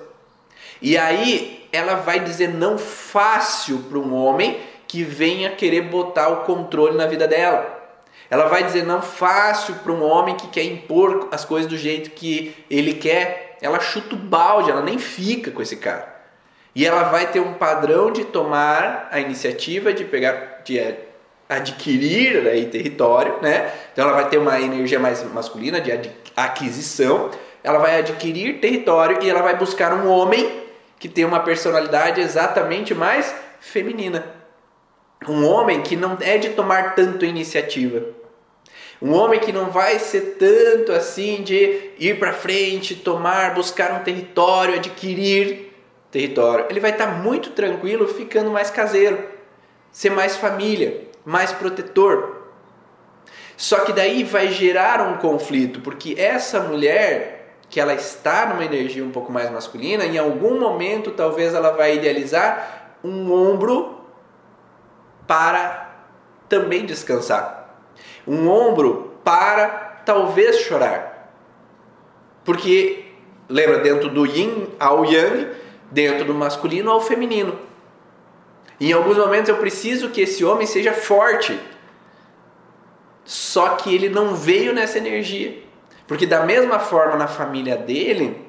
[0.81, 6.45] E aí ela vai dizer não fácil para um homem que venha querer botar o
[6.45, 7.81] controle na vida dela.
[8.29, 12.11] Ela vai dizer não fácil para um homem que quer impor as coisas do jeito
[12.11, 13.57] que ele quer.
[13.63, 16.12] Ela chuta o balde, ela nem fica com esse cara.
[16.75, 20.79] E ela vai ter um padrão de tomar a iniciativa de pegar, de
[21.49, 23.71] adquirir aí território, né?
[23.93, 27.31] Então ela vai ter uma energia mais masculina de aquisição.
[27.63, 30.63] Ela vai adquirir território e ela vai buscar um homem
[30.99, 34.25] que tem uma personalidade exatamente mais feminina.
[35.29, 38.03] Um homem que não é de tomar tanto iniciativa.
[39.01, 44.05] Um homem que não vai ser tanto assim de ir para frente, tomar, buscar um
[44.05, 45.72] território, adquirir
[46.13, 46.67] território.
[46.69, 49.19] Ele vai estar tá muito tranquilo, ficando mais caseiro,
[49.91, 52.43] ser mais família, mais protetor.
[53.57, 59.03] Só que daí vai gerar um conflito, porque essa mulher que ela está numa energia
[59.03, 63.99] um pouco mais masculina, em algum momento talvez ela vai idealizar um ombro
[65.27, 65.91] para
[66.49, 67.79] também descansar.
[68.27, 71.33] Um ombro para talvez chorar.
[72.45, 73.07] Porque
[73.49, 75.49] lembra dentro do yin ao yang,
[75.93, 77.59] dentro do masculino ao feminino.
[78.81, 81.59] Em alguns momentos eu preciso que esse homem seja forte.
[83.25, 85.63] Só que ele não veio nessa energia.
[86.09, 88.45] Porque da mesma forma na família dele,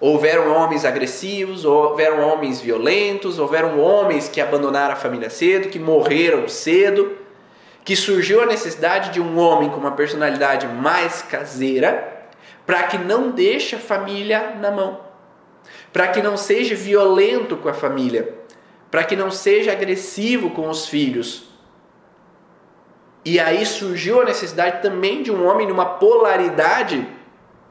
[0.00, 6.48] houveram homens agressivos, houveram homens violentos, houveram homens que abandonaram a família cedo, que morreram
[6.48, 7.18] cedo,
[7.84, 12.16] que surgiu a necessidade de um homem com uma personalidade mais caseira,
[12.64, 15.07] para que não deixe a família na mão,
[15.92, 18.34] para que não seja violento com a família,
[18.90, 21.48] para que não seja agressivo com os filhos.
[23.24, 27.06] E aí surgiu a necessidade também de um homem numa polaridade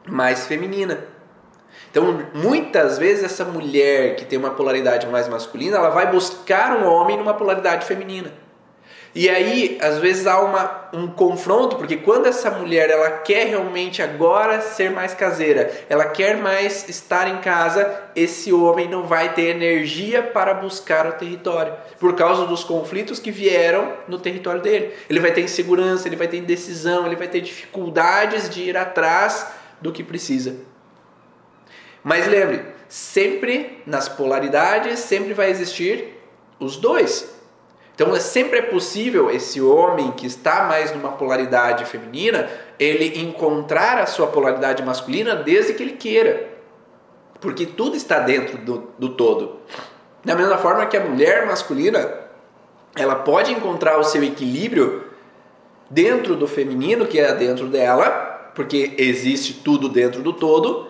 [0.08, 1.06] mais feminina.
[1.90, 6.86] Então, muitas vezes essa mulher que tem uma polaridade mais masculina, ela vai buscar um
[6.86, 8.32] homem numa polaridade feminina.
[9.20, 14.00] E aí, às vezes há uma, um confronto, porque quando essa mulher ela quer realmente
[14.00, 19.48] agora ser mais caseira, ela quer mais estar em casa, esse homem não vai ter
[19.48, 24.94] energia para buscar o território, por causa dos conflitos que vieram no território dele.
[25.10, 29.48] Ele vai ter insegurança, ele vai ter indecisão, ele vai ter dificuldades de ir atrás
[29.82, 30.58] do que precisa.
[32.04, 36.22] Mas lembre, sempre nas polaridades, sempre vai existir
[36.60, 37.36] os dois.
[37.98, 43.98] Então é sempre é possível esse homem que está mais numa polaridade feminina, ele encontrar
[43.98, 46.48] a sua polaridade masculina desde que ele queira.
[47.42, 49.62] Porque tudo está dentro do, do todo.
[50.24, 52.08] Da mesma forma que a mulher masculina,
[52.96, 55.06] ela pode encontrar o seu equilíbrio
[55.90, 60.88] dentro do feminino, que é dentro dela, porque existe tudo dentro do todo,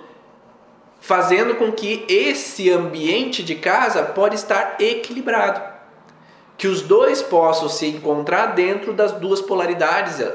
[1.00, 5.77] fazendo com que esse ambiente de casa pode estar equilibrado
[6.58, 10.26] que os dois possam se encontrar dentro das duas polaridades,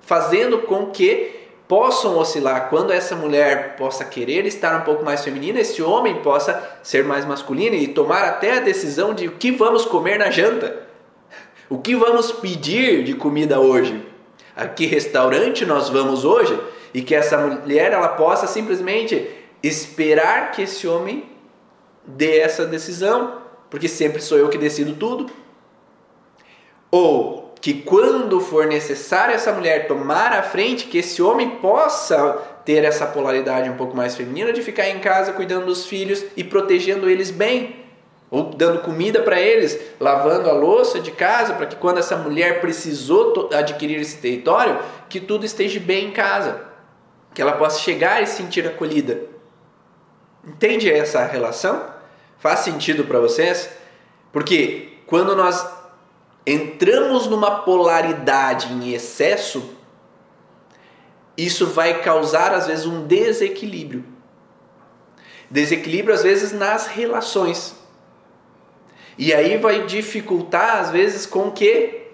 [0.00, 2.68] fazendo com que possam oscilar.
[2.68, 7.24] Quando essa mulher possa querer estar um pouco mais feminina, esse homem possa ser mais
[7.24, 10.82] masculino e tomar até a decisão de o que vamos comer na janta,
[11.68, 14.04] o que vamos pedir de comida hoje,
[14.54, 16.60] a que restaurante nós vamos hoje,
[16.94, 19.26] e que essa mulher ela possa simplesmente
[19.62, 21.24] esperar que esse homem
[22.06, 23.38] dê essa decisão,
[23.70, 25.41] porque sempre sou eu que decido tudo.
[26.92, 32.34] Ou que quando for necessário essa mulher tomar a frente, que esse homem possa
[32.66, 36.44] ter essa polaridade um pouco mais feminina de ficar em casa cuidando dos filhos e
[36.44, 37.76] protegendo eles bem,
[38.30, 42.60] ou dando comida para eles, lavando a louça de casa, para que quando essa mulher
[42.60, 44.78] precisou adquirir esse território,
[45.08, 46.64] que tudo esteja bem em casa,
[47.32, 49.22] que ela possa chegar e sentir acolhida.
[50.44, 51.84] Entende essa relação?
[52.38, 53.70] Faz sentido para vocês?
[54.32, 55.81] Porque quando nós
[56.46, 59.76] entramos numa polaridade em excesso,
[61.36, 64.04] isso vai causar às vezes um desequilíbrio.
[65.50, 67.74] Desequilíbrio às vezes nas relações.
[69.16, 72.08] E aí vai dificultar às vezes com que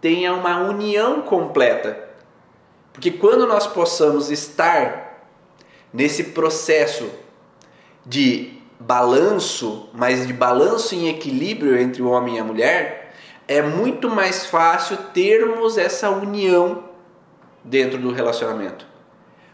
[0.00, 2.08] tenha uma união completa.
[2.92, 5.26] Porque quando nós possamos estar
[5.92, 7.08] nesse processo
[8.04, 13.01] de balanço, mas de balanço em equilíbrio entre o homem e a mulher,
[13.46, 16.84] é muito mais fácil termos essa união
[17.64, 18.86] dentro do relacionamento.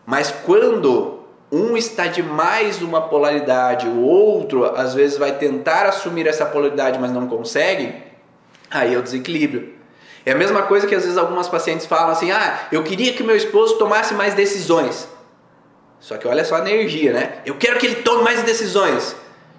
[0.07, 1.21] Mas quando
[1.51, 6.99] um está de mais uma polaridade, o outro às vezes vai tentar assumir essa polaridade,
[6.99, 7.95] mas não consegue,
[8.71, 9.75] aí é o desequilíbrio.
[10.27, 13.23] É a mesma coisa que às vezes algumas pacientes falam assim: "Ah, eu queria que
[13.23, 15.09] meu esposo tomasse mais decisões".
[16.01, 17.41] Só que olha só a energia, né?
[17.45, 19.17] Eu quero que ele tome mais decisões.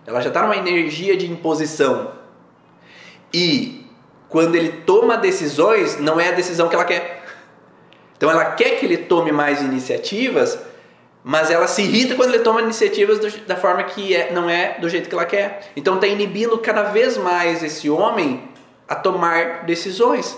[0.08, 2.14] ela já está numa energia de imposição.
[3.32, 3.79] E
[4.30, 7.26] quando ele toma decisões, não é a decisão que ela quer.
[8.16, 10.60] Então ela quer que ele tome mais iniciativas,
[11.24, 14.78] mas ela se irrita quando ele toma iniciativas do, da forma que é, não é
[14.80, 15.72] do jeito que ela quer.
[15.76, 18.48] Então está inibindo cada vez mais esse homem
[18.88, 20.38] a tomar decisões.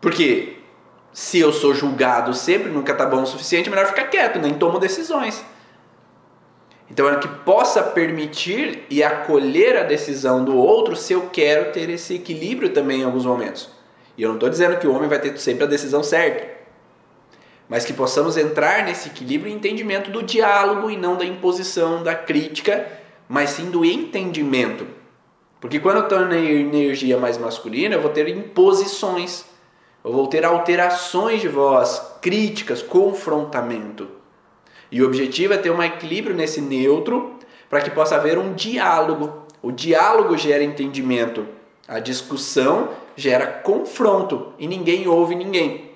[0.00, 0.56] Porque
[1.12, 4.54] se eu sou julgado sempre, nunca está bom o suficiente, é melhor ficar quieto, nem
[4.54, 5.44] tomo decisões.
[6.90, 11.90] Então é que possa permitir e acolher a decisão do outro se eu quero ter
[11.90, 13.68] esse equilíbrio também em alguns momentos.
[14.16, 16.48] E eu não estou dizendo que o homem vai ter sempre a decisão certa,
[17.68, 22.14] mas que possamos entrar nesse equilíbrio e entendimento do diálogo e não da imposição, da
[22.14, 22.86] crítica,
[23.28, 24.86] mas sim do entendimento.
[25.60, 29.44] Porque quando eu estou na energia mais masculina, eu vou ter imposições,
[30.04, 34.08] eu vou ter alterações de voz, críticas, confrontamento.
[34.90, 39.46] E o objetivo é ter um equilíbrio nesse neutro para que possa haver um diálogo.
[39.62, 41.46] O diálogo gera entendimento,
[41.88, 45.90] a discussão gera confronto e ninguém ouve ninguém.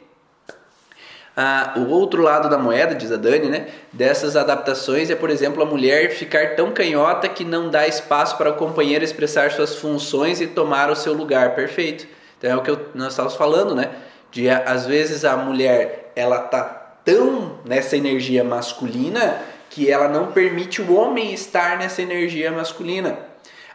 [1.37, 5.63] Ah, o outro lado da moeda, diz a Dani, né, dessas adaptações é, por exemplo,
[5.63, 10.41] a mulher ficar tão canhota que não dá espaço para o companheiro expressar suas funções
[10.41, 11.55] e tomar o seu lugar.
[11.55, 12.07] Perfeito.
[12.37, 13.91] Então é o que eu, nós estávamos falando, né?
[14.31, 20.83] De às vezes a mulher ela tá tão nessa energia masculina que ela não permite
[20.83, 23.19] o homem estar nessa energia masculina,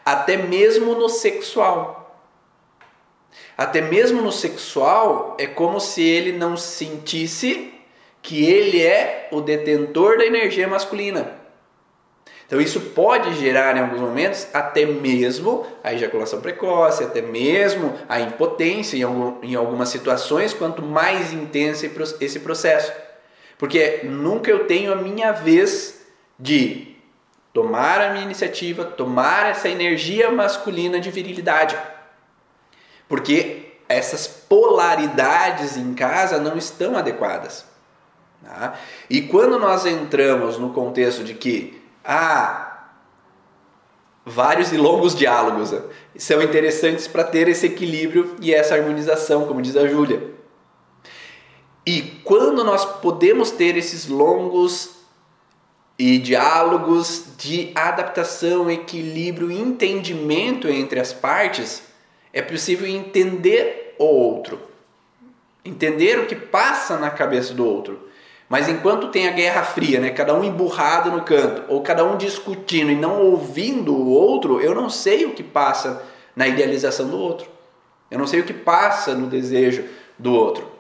[0.04, 2.02] até mesmo no sexual.
[3.58, 7.74] Até mesmo no sexual, é como se ele não sentisse
[8.22, 11.46] que ele é o detentor da energia masculina.
[12.46, 18.20] Então isso pode gerar em alguns momentos até mesmo a ejaculação precoce, até mesmo a
[18.20, 22.92] impotência em, algum, em algumas situações, quanto mais intenso esse processo.
[23.58, 26.06] Porque nunca eu tenho a minha vez
[26.38, 26.96] de
[27.54, 31.78] tomar a minha iniciativa, tomar essa energia masculina de virilidade.
[33.08, 37.66] Porque essas polaridades em casa não estão adequadas.
[38.44, 38.78] Tá?
[39.10, 42.90] E quando nós entramos no contexto de que há
[44.26, 45.82] vários e longos diálogos né,
[46.18, 50.35] são interessantes para ter esse equilíbrio e essa harmonização, como diz a Júlia.
[51.86, 54.96] E quando nós podemos ter esses longos
[55.98, 61.84] e diálogos de adaptação, equilíbrio entendimento entre as partes,
[62.34, 64.60] é possível entender o outro,
[65.64, 68.10] entender o que passa na cabeça do outro.
[68.50, 72.18] Mas enquanto tem a guerra fria, né, cada um emburrado no canto, ou cada um
[72.18, 76.04] discutindo e não ouvindo o outro, eu não sei o que passa
[76.36, 77.48] na idealização do outro.
[78.12, 79.86] Eu não sei o que passa no desejo
[80.20, 80.75] do outro.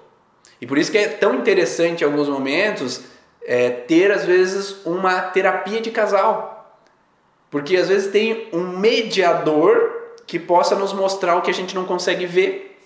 [0.65, 3.01] E por isso que é tão interessante em alguns momentos
[3.45, 6.81] é, ter às vezes uma terapia de casal.
[7.51, 11.85] Porque às vezes tem um mediador que possa nos mostrar o que a gente não
[11.85, 12.81] consegue ver.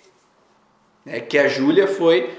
[1.06, 2.38] É que a Júlia foi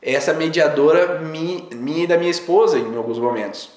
[0.00, 3.70] essa mediadora minha e da minha esposa em alguns momentos.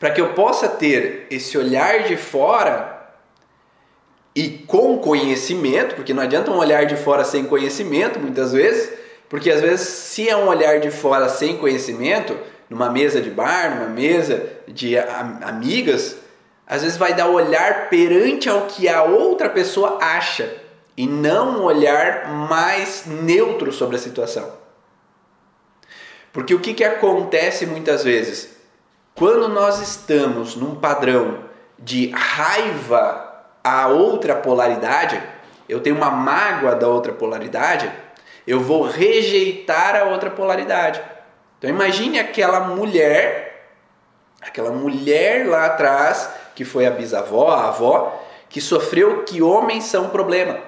[0.00, 3.06] Para que eu possa ter esse olhar de fora
[4.34, 9.03] e com conhecimento, porque não adianta um olhar de fora sem conhecimento, muitas vezes,
[9.34, 12.38] porque às vezes se é um olhar de fora sem conhecimento,
[12.70, 16.18] numa mesa de bar, numa mesa de amigas,
[16.64, 20.54] às vezes vai dar olhar perante ao que a outra pessoa acha
[20.96, 24.52] e não um olhar mais neutro sobre a situação.
[26.32, 28.56] Porque o que, que acontece muitas vezes?
[29.16, 31.40] Quando nós estamos num padrão
[31.76, 35.20] de raiva à outra polaridade,
[35.68, 38.03] eu tenho uma mágoa da outra polaridade,
[38.46, 41.02] eu vou rejeitar a outra polaridade.
[41.58, 43.70] Então imagine aquela mulher,
[44.40, 50.10] aquela mulher lá atrás que foi a bisavó, a avó, que sofreu que homens são
[50.10, 50.60] problema.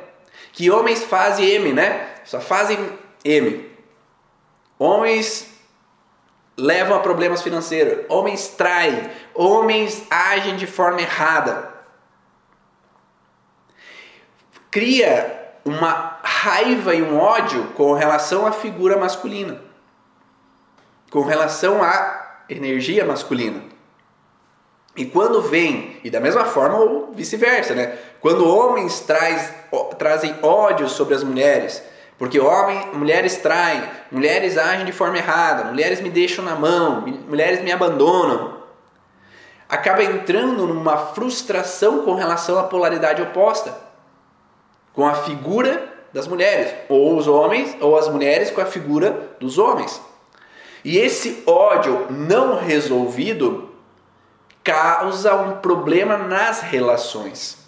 [0.53, 2.09] Que homens fazem M, né?
[2.25, 2.79] Só fazem
[3.25, 3.71] M.
[4.79, 5.55] Homens
[6.57, 11.75] levam a problemas financeiros, homens traem, homens agem de forma errada.
[14.71, 19.61] Cria uma raiva e um ódio com relação à figura masculina,
[21.11, 23.61] com relação à energia masculina.
[24.97, 27.99] E quando vem, e da mesma forma ou vice-versa, né?
[28.21, 29.53] Quando homens traz,
[29.99, 31.83] trazem ódio sobre as mulheres,
[32.17, 37.61] porque homem, mulheres traem, mulheres agem de forma errada, mulheres me deixam na mão, mulheres
[37.61, 38.63] me abandonam,
[39.69, 43.86] acaba entrando numa frustração com relação à polaridade oposta,
[44.97, 49.59] com a figura das mulheres, ou os homens, ou as mulheres com a figura dos
[49.59, 50.01] homens.
[50.83, 53.71] E esse ódio não resolvido
[54.65, 57.59] causa um problema nas relações.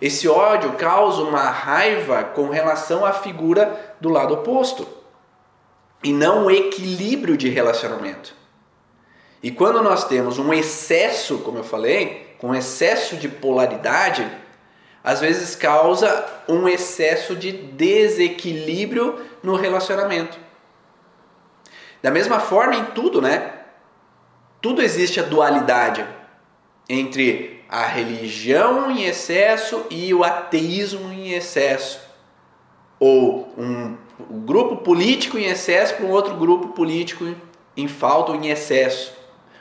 [0.00, 4.86] Esse ódio causa uma raiva com relação à figura do lado oposto
[6.02, 8.34] e não um equilíbrio de relacionamento.
[9.42, 14.43] E quando nós temos um excesso, como eu falei, com excesso de polaridade,
[15.04, 20.38] às vezes causa um excesso de desequilíbrio no relacionamento.
[22.02, 23.52] Da mesma forma em tudo, né?
[24.62, 26.06] Tudo existe a dualidade
[26.88, 32.00] entre a religião em excesso e o ateísmo em excesso.
[32.98, 33.96] Ou um,
[34.46, 37.26] grupo político em excesso para um outro grupo político
[37.76, 39.12] em falta ou em excesso.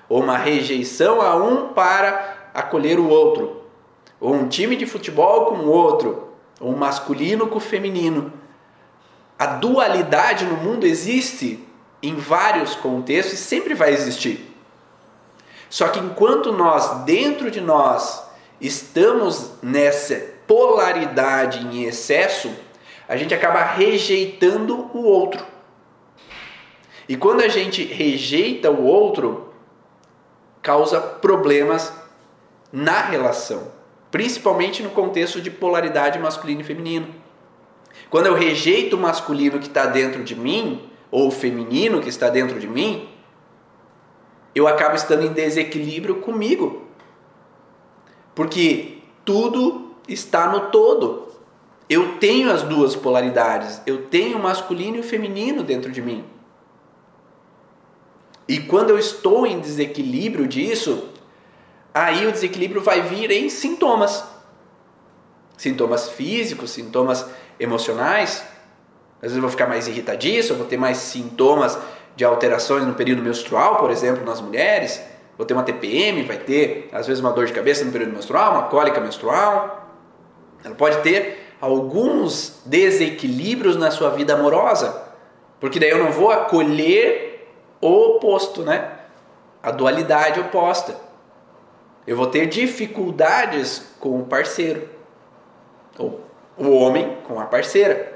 [0.07, 3.62] Ou uma rejeição a um para acolher o outro
[4.23, 6.29] ou um time de futebol com outro,
[6.61, 8.31] ou um masculino com o feminino.
[9.37, 11.61] A dualidade no mundo existe
[12.01, 14.49] em vários contextos e sempre vai existir.
[15.69, 18.23] Só que enquanto nós, dentro de nós,
[18.61, 20.15] estamos nessa
[20.47, 22.49] polaridade em excesso,
[23.09, 25.45] a gente acaba rejeitando o outro.
[27.09, 29.53] E quando a gente rejeita o outro,
[30.61, 31.91] causa problemas
[32.71, 33.82] na relação
[34.13, 37.07] principalmente no contexto de polaridade masculino e feminino.
[38.11, 42.29] Quando eu rejeito o masculino que está dentro de mim, ou o feminino que está
[42.29, 43.09] dentro de mim,
[44.53, 46.83] eu acabo estando em desequilíbrio comigo.
[48.35, 51.29] Porque tudo está no todo.
[51.89, 56.23] Eu tenho as duas polaridades, eu tenho o masculino e o feminino dentro de mim.
[58.47, 61.12] E quando eu estou em desequilíbrio disso,
[61.93, 64.23] aí o desequilíbrio vai vir em sintomas.
[65.57, 67.25] Sintomas físicos, sintomas
[67.59, 68.43] emocionais.
[69.17, 71.77] Às vezes eu vou ficar mais irritadiço, eu vou ter mais sintomas
[72.15, 75.01] de alterações no período menstrual, por exemplo, nas mulheres.
[75.37, 78.51] Vou ter uma TPM, vai ter às vezes uma dor de cabeça no período menstrual,
[78.51, 79.89] uma cólica menstrual.
[80.63, 85.01] Ela pode ter alguns desequilíbrios na sua vida amorosa,
[85.59, 87.47] porque daí eu não vou acolher
[87.79, 88.91] o oposto, né?
[89.61, 90.95] A dualidade oposta.
[92.05, 94.89] Eu vou ter dificuldades com o parceiro,
[95.97, 96.21] ou
[96.57, 98.13] o homem com a parceira.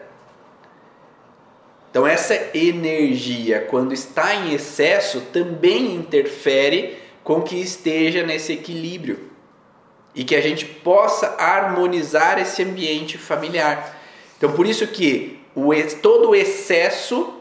[1.90, 9.32] Então, essa energia, quando está em excesso, também interfere com que esteja nesse equilíbrio
[10.14, 14.00] e que a gente possa harmonizar esse ambiente familiar.
[14.38, 15.70] Então, por isso que o,
[16.02, 17.37] todo o excesso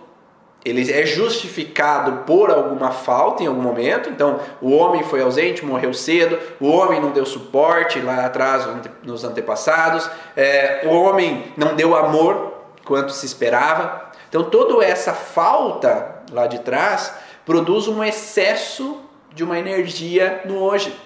[0.67, 4.11] ele é justificado por alguma falta em algum momento.
[4.11, 8.67] Então, o homem foi ausente, morreu cedo, o homem não deu suporte lá atrás
[9.05, 12.55] nos antepassados, é, o homem não deu amor
[12.85, 14.11] quanto se esperava.
[14.29, 17.15] Então, toda essa falta lá de trás
[17.45, 19.01] produz um excesso
[19.33, 20.99] de uma energia no hoje,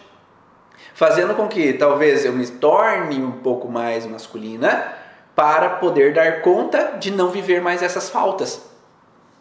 [0.94, 4.94] fazendo com que talvez eu me torne um pouco mais masculina
[5.36, 8.69] para poder dar conta de não viver mais essas faltas.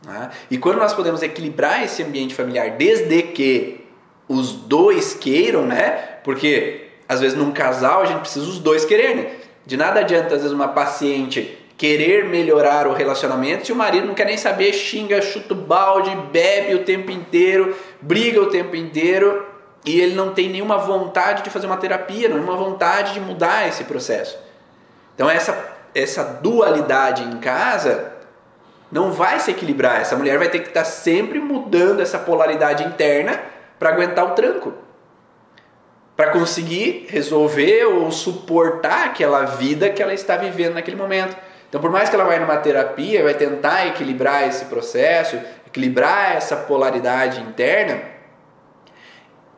[0.06, 0.30] Né?
[0.50, 3.86] E quando nós podemos equilibrar esse ambiente familiar, desde que
[4.28, 6.20] os dois queiram, né?
[6.24, 9.28] Porque às vezes num casal a gente precisa os dois quererem.
[9.66, 14.14] De nada adianta às vezes uma paciente querer melhorar o relacionamento se o marido não
[14.14, 19.46] quer nem saber, xinga, chuta o balde, bebe o tempo inteiro, briga o tempo inteiro
[19.86, 23.86] e ele não tem nenhuma vontade de fazer uma terapia, nenhuma vontade de mudar esse
[23.86, 24.38] processo.
[25.16, 28.09] Então essa essa dualidade em casa
[28.92, 30.02] não vai se equilibrar.
[30.02, 33.40] Essa mulher vai ter que estar tá sempre mudando essa polaridade interna
[33.78, 34.74] para aguentar o tranco.
[36.16, 41.36] Para conseguir resolver ou suportar aquela vida que ela está vivendo naquele momento.
[41.70, 46.58] Então, por mais que ela vá numa terapia, vai tentar equilibrar esse processo, equilibrar essa
[46.58, 48.02] polaridade interna,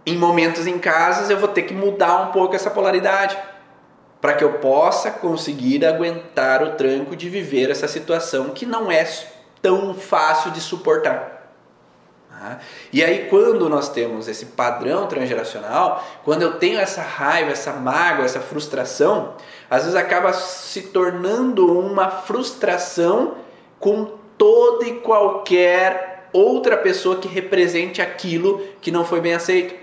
[0.06, 3.38] em momentos em casas eu vou ter que mudar um pouco essa polaridade
[4.22, 9.04] para que eu possa conseguir aguentar o tranco de viver essa situação que não é
[9.62, 11.42] tão fácil de suportar.
[12.30, 12.60] Tá?
[12.94, 18.26] E aí, quando nós temos esse padrão transgeracional, quando eu tenho essa raiva, essa mágoa,
[18.26, 19.34] essa frustração,
[19.70, 23.36] às vezes acaba se tornando uma frustração
[23.80, 29.76] com toda e qualquer outra pessoa que represente aquilo que não foi bem aceito.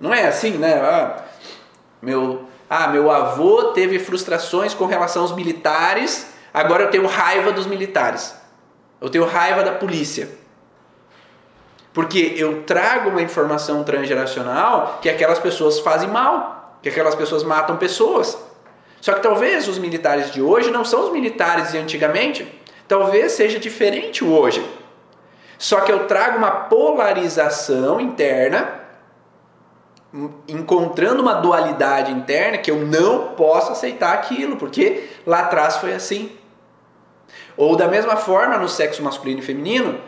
[0.00, 0.74] Não é assim, né?
[0.74, 1.24] Ah,
[2.00, 7.66] meu ah, meu avô teve frustrações com relação aos militares, agora eu tenho raiva dos
[7.66, 8.34] militares.
[8.98, 10.26] Eu tenho raiva da polícia.
[11.92, 17.76] Porque eu trago uma informação transgeracional que aquelas pessoas fazem mal, que aquelas pessoas matam
[17.76, 18.38] pessoas.
[19.02, 22.50] Só que talvez os militares de hoje não são os militares de antigamente.
[22.88, 24.66] Talvez seja diferente hoje.
[25.58, 28.80] Só que eu trago uma polarização interna
[30.46, 36.30] encontrando uma dualidade interna que eu não posso aceitar aquilo, porque lá atrás foi assim.
[37.56, 39.98] Ou da mesma forma no sexo masculino e feminino,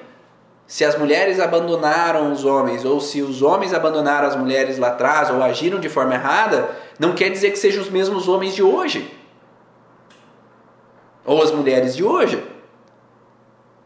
[0.66, 5.30] se as mulheres abandonaram os homens, ou se os homens abandonaram as mulheres lá atrás,
[5.30, 9.10] ou agiram de forma errada, não quer dizer que sejam os mesmos homens de hoje.
[11.24, 12.42] Ou as mulheres de hoje.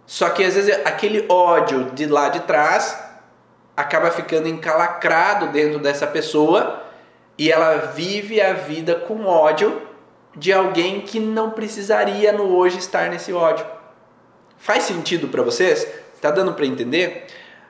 [0.06, 3.07] Só que às vezes aquele ódio de lá de trás
[3.78, 6.82] acaba ficando encalacrado dentro dessa pessoa
[7.38, 9.82] e ela vive a vida com ódio
[10.34, 13.64] de alguém que não precisaria no hoje estar nesse ódio.
[14.56, 15.86] Faz sentido para vocês?
[16.20, 17.26] Tá dando para entender?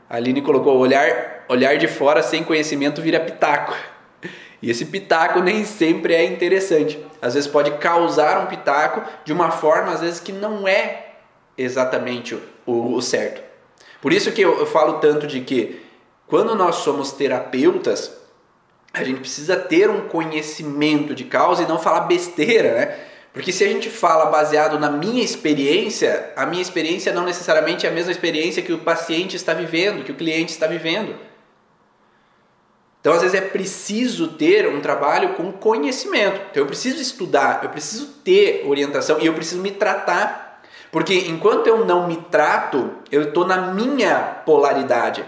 [0.09, 3.74] A Aline colocou olhar, olhar de fora sem conhecimento vira pitaco.
[4.62, 6.98] E esse pitaco nem sempre é interessante.
[7.20, 11.16] Às vezes pode causar um pitaco de uma forma às vezes que não é
[11.59, 12.34] exatamente
[12.64, 13.42] o, o certo.
[14.00, 15.86] Por isso que eu, eu falo tanto de que
[16.28, 18.12] quando nós somos terapeutas,
[18.92, 22.98] a gente precisa ter um conhecimento de causa e não falar besteira, né?
[23.32, 27.90] Porque se a gente fala baseado na minha experiência, a minha experiência não necessariamente é
[27.90, 31.14] a mesma experiência que o paciente está vivendo, que o cliente está vivendo.
[33.00, 36.40] Então, às vezes é preciso ter um trabalho com conhecimento.
[36.50, 40.62] Então, eu preciso estudar, eu preciso ter orientação e eu preciso me tratar.
[40.90, 45.24] Porque enquanto eu não me trato, eu estou na minha polaridade.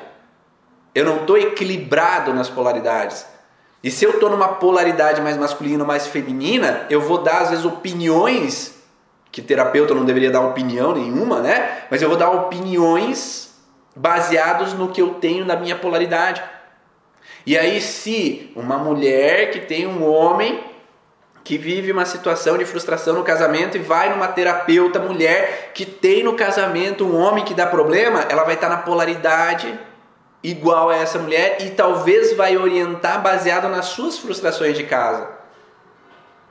[0.95, 3.27] Eu não estou equilibrado nas polaridades.
[3.83, 7.51] E se eu estou numa polaridade mais masculina ou mais feminina, eu vou dar às
[7.51, 8.75] vezes opiniões,
[9.33, 11.85] que terapeuta não deveria dar opinião nenhuma, né?
[11.91, 13.55] Mas eu vou dar opiniões
[13.97, 16.43] baseados no que eu tenho na minha polaridade.
[17.47, 20.63] E aí, se uma mulher que tem um homem
[21.43, 26.23] que vive uma situação de frustração no casamento e vai numa terapeuta mulher que tem
[26.23, 29.73] no casamento um homem que dá problema, ela vai estar na polaridade
[30.43, 35.29] igual a essa mulher e talvez vai orientar baseado nas suas frustrações de casa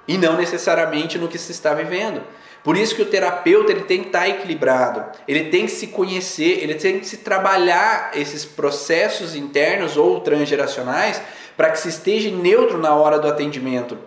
[0.08, 2.24] e não necessariamente no que se está vivendo.
[2.64, 6.62] Por isso que o terapeuta ele tem que estar equilibrado, ele tem que se conhecer,
[6.62, 11.22] ele tem que se trabalhar esses processos internos ou transgeracionais
[11.56, 13.98] para que se esteja neutro na hora do atendimento.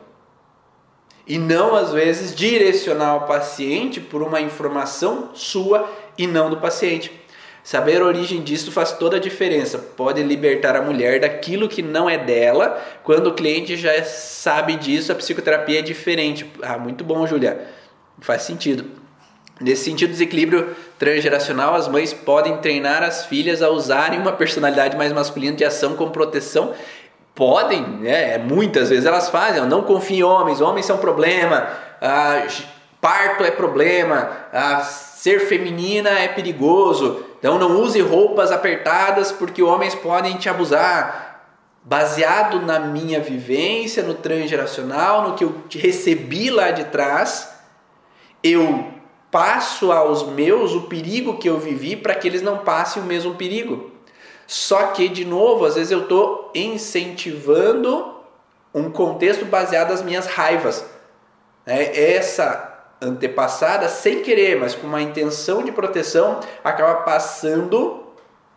[1.27, 7.22] E não às vezes direcionar o paciente por uma informação sua e não do paciente.
[7.65, 9.79] Saber a origem disso faz toda a diferença.
[9.79, 12.83] Pode libertar a mulher daquilo que não é dela.
[13.05, 16.51] Quando o cliente já sabe disso, a psicoterapia é diferente.
[16.61, 17.69] Ah, muito bom, Julia.
[18.21, 18.85] Faz sentido.
[19.61, 25.13] Nesse sentido, desequilíbrio transgeracional, as mães podem treinar as filhas a usarem uma personalidade mais
[25.13, 26.75] masculina de ação com proteção.
[27.33, 28.39] Podem, né?
[28.39, 29.65] Muitas vezes elas fazem.
[29.67, 31.69] Não confiem em homens, homens são problema,
[32.01, 32.45] ah,
[33.01, 37.32] parto é problema, ah, ser feminina é perigoso.
[37.43, 41.43] Então não use roupas apertadas porque homens podem te abusar.
[41.83, 47.53] Baseado na minha vivência, no transgeracional, no que eu recebi lá de trás,
[48.45, 48.93] eu
[49.29, 53.35] passo aos meus o perigo que eu vivi para que eles não passem o mesmo
[53.35, 53.91] perigo.
[54.47, 58.15] Só que, de novo, às vezes eu estou incentivando
[58.73, 60.85] um contexto baseado nas minhas raivas.
[61.67, 62.72] É, essa
[63.03, 68.05] antepassada, sem querer, mas com uma intenção de proteção, acaba passando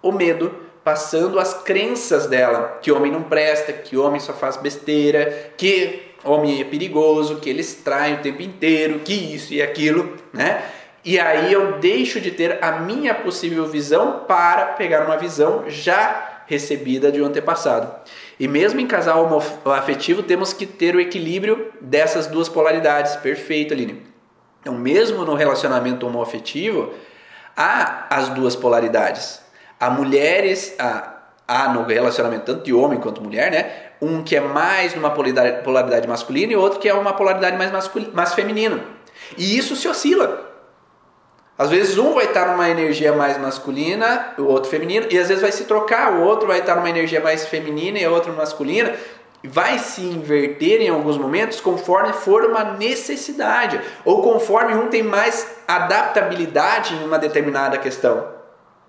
[0.02, 5.52] o medo, passando as crenças dela, que homem não presta, que homem só faz besteira,
[5.58, 10.64] que homem é perigoso, que eles traem o tempo inteiro, que isso e aquilo, né?
[11.04, 16.44] E aí eu deixo de ter a minha possível visão para pegar uma visão já
[16.48, 17.92] recebida de um antepassado.
[18.40, 23.16] E mesmo em casal afetivo temos que ter o equilíbrio dessas duas polaridades.
[23.18, 24.15] Perfeito, Aline.
[24.66, 26.92] Então, mesmo no relacionamento homoafetivo,
[27.56, 29.40] há as duas polaridades.
[29.80, 33.72] Há mulheres, há, há no relacionamento tanto de homem quanto mulher, né?
[34.02, 37.72] Um que é mais numa polaridade, polaridade masculina e outro que é uma polaridade mais,
[37.72, 38.84] masculina, mais feminina.
[39.38, 40.52] E isso se oscila.
[41.56, 45.44] Às vezes um vai estar numa energia mais masculina, o outro feminino, e às vezes
[45.44, 48.96] vai se trocar, o outro vai estar numa energia mais feminina e o outro masculina
[49.48, 55.48] vai se inverter em alguns momentos conforme for uma necessidade ou conforme um tem mais
[55.68, 58.36] adaptabilidade em uma determinada questão.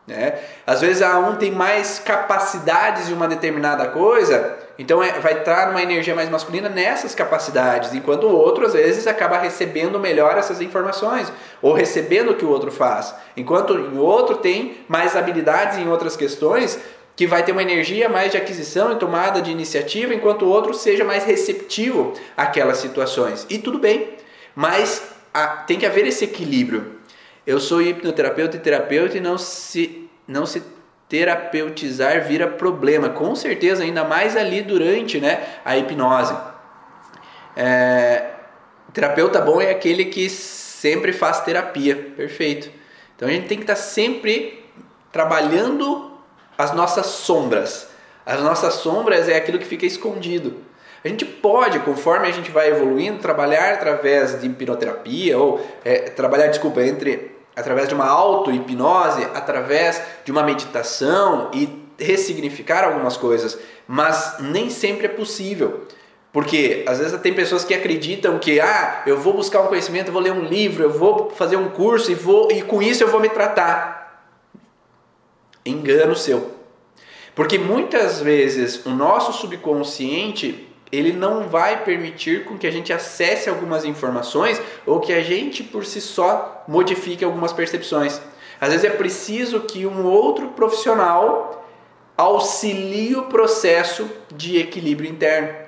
[0.07, 0.39] Né?
[0.65, 5.71] Às vezes a um tem mais capacidades em uma determinada coisa, então é, vai estar
[5.71, 10.61] uma energia mais masculina nessas capacidades, enquanto o outro às vezes acaba recebendo melhor essas
[10.61, 15.89] informações ou recebendo o que o outro faz, enquanto o outro tem mais habilidades em
[15.89, 16.79] outras questões
[17.17, 20.75] que vai ter uma energia mais de aquisição e tomada de iniciativa, enquanto o outro
[20.75, 23.47] seja mais receptivo àquelas situações.
[23.49, 24.11] E tudo bem,
[24.55, 25.03] mas
[25.33, 26.97] a, tem que haver esse equilíbrio.
[27.47, 30.63] Eu sou hipnoterapeuta e terapeuta e não se, não se
[31.09, 36.37] terapeutizar vira problema, com certeza, ainda mais ali durante né, a hipnose.
[37.57, 38.31] É,
[38.93, 42.71] terapeuta bom é aquele que sempre faz terapia, perfeito.
[43.15, 44.63] Então a gente tem que estar sempre
[45.11, 46.06] trabalhando
[46.57, 47.89] as nossas sombras.
[48.25, 50.55] As nossas sombras é aquilo que fica escondido.
[51.05, 56.49] A gente pode, conforme a gente vai evoluindo, trabalhar através de hipnoterapia ou é, trabalhar,
[56.49, 64.37] desculpa, entre através de uma auto-hipnose, através de uma meditação e ressignificar algumas coisas, mas
[64.41, 65.87] nem sempre é possível.
[66.33, 70.13] Porque às vezes tem pessoas que acreditam que ah, eu vou buscar um conhecimento, eu
[70.13, 73.09] vou ler um livro, eu vou fazer um curso e vou e com isso eu
[73.09, 73.96] vou me tratar.
[75.67, 76.53] Engano seu.
[77.35, 83.49] Porque muitas vezes o nosso subconsciente ele não vai permitir com que a gente acesse
[83.49, 88.21] algumas informações ou que a gente por si só modifique algumas percepções.
[88.61, 91.67] Às vezes é preciso que um outro profissional
[92.17, 95.67] auxilie o processo de equilíbrio interno.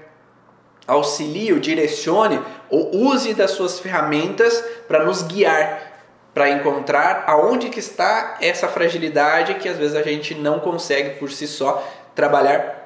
[0.86, 2.40] Auxilie, direcione
[2.70, 5.97] ou use das suas ferramentas para nos guiar,
[6.34, 11.30] para encontrar aonde que está essa fragilidade que às vezes a gente não consegue por
[11.30, 12.78] si só trabalhar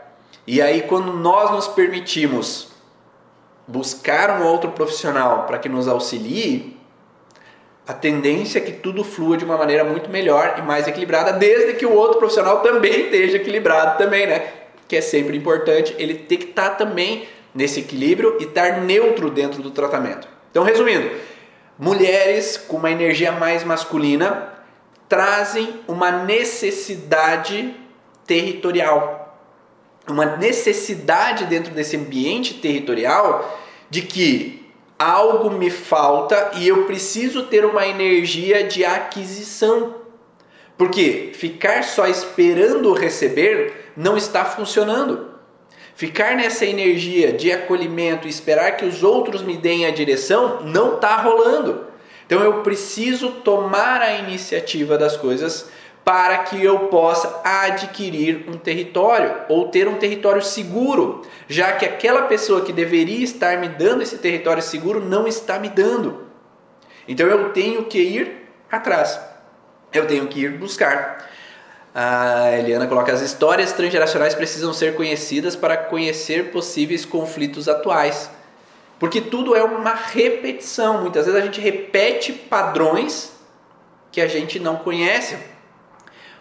[0.46, 2.68] e aí, quando nós nos permitimos
[3.66, 6.76] buscar um outro profissional para que nos auxilie,
[7.86, 11.74] a tendência é que tudo flua de uma maneira muito melhor e mais equilibrada, desde
[11.74, 14.52] que o outro profissional também esteja equilibrado também, né?
[14.88, 19.30] Que é sempre importante, ele ter que estar tá também nesse equilíbrio e estar neutro
[19.30, 20.26] dentro do tratamento.
[20.50, 21.08] Então, resumindo,
[21.82, 24.52] mulheres com uma energia mais masculina
[25.08, 27.74] trazem uma necessidade
[28.26, 29.22] territorial
[30.08, 37.64] uma necessidade dentro desse ambiente territorial de que algo me falta e eu preciso ter
[37.64, 39.96] uma energia de aquisição.
[40.76, 45.31] Porque ficar só esperando receber não está funcionando.
[45.94, 50.94] Ficar nessa energia de acolhimento e esperar que os outros me deem a direção não
[50.94, 51.86] está rolando.
[52.26, 55.70] Então eu preciso tomar a iniciativa das coisas
[56.04, 62.22] para que eu possa adquirir um território ou ter um território seguro, já que aquela
[62.22, 66.26] pessoa que deveria estar me dando esse território seguro não está me dando.
[67.06, 69.20] Então eu tenho que ir atrás,
[69.92, 71.30] eu tenho que ir buscar.
[71.94, 78.30] A Eliana coloca: as histórias transgeracionais precisam ser conhecidas para conhecer possíveis conflitos atuais.
[78.98, 81.02] Porque tudo é uma repetição.
[81.02, 83.32] Muitas vezes a gente repete padrões
[84.10, 85.36] que a gente não conhece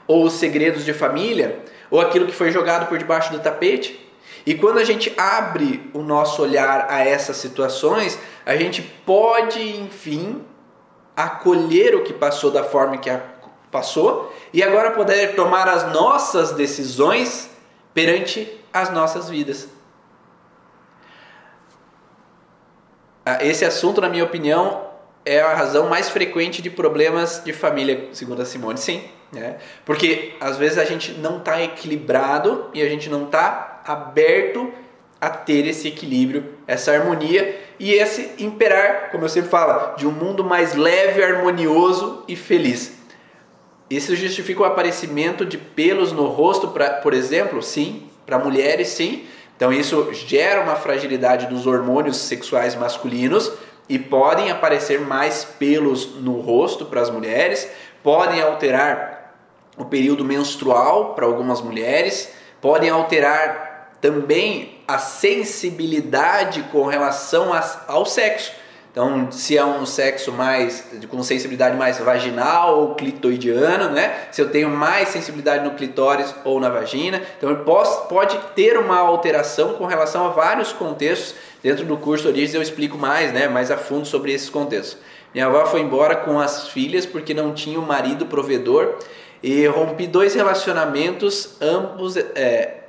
[0.07, 3.97] ou os segredos de família, ou aquilo que foi jogado por debaixo do tapete.
[4.45, 10.43] E quando a gente abre o nosso olhar a essas situações, a gente pode, enfim,
[11.15, 13.09] acolher o que passou da forma que
[13.71, 17.49] passou e agora poder tomar as nossas decisões
[17.93, 19.67] perante as nossas vidas.
[23.25, 24.87] Ah, esse assunto, na minha opinião,
[25.23, 28.79] é a razão mais frequente de problemas de família, segundo a Simone.
[28.79, 29.57] Sim, né?
[29.85, 34.73] Porque às vezes a gente não está equilibrado e a gente não está aberto
[35.19, 40.11] a ter esse equilíbrio, essa harmonia e esse imperar, como eu sempre falo, de um
[40.11, 43.00] mundo mais leve, harmonioso e feliz.
[43.91, 47.61] Isso justifica o aparecimento de pelos no rosto, pra, por exemplo?
[47.61, 49.25] Sim, para mulheres, sim.
[49.57, 53.51] Então isso gera uma fragilidade dos hormônios sexuais masculinos
[53.89, 57.69] e podem aparecer mais pelos no rosto para as mulheres,
[58.01, 59.35] podem alterar
[59.77, 62.31] o período menstrual para algumas mulheres,
[62.61, 67.51] podem alterar também a sensibilidade com relação
[67.89, 68.53] ao sexo.
[68.91, 74.27] Então, se é um sexo mais com sensibilidade mais vaginal ou clitoidiana, né?
[74.31, 78.97] Se eu tenho mais sensibilidade no clitóris ou na vagina, então posso, pode ter uma
[78.97, 81.35] alteração com relação a vários contextos.
[81.63, 84.97] Dentro do curso Origens eu explico mais, né, mais a fundo sobre esses contextos.
[85.33, 88.95] Minha avó foi embora com as filhas porque não tinha o um marido provedor
[89.41, 92.81] e rompi dois relacionamentos, ambos, é,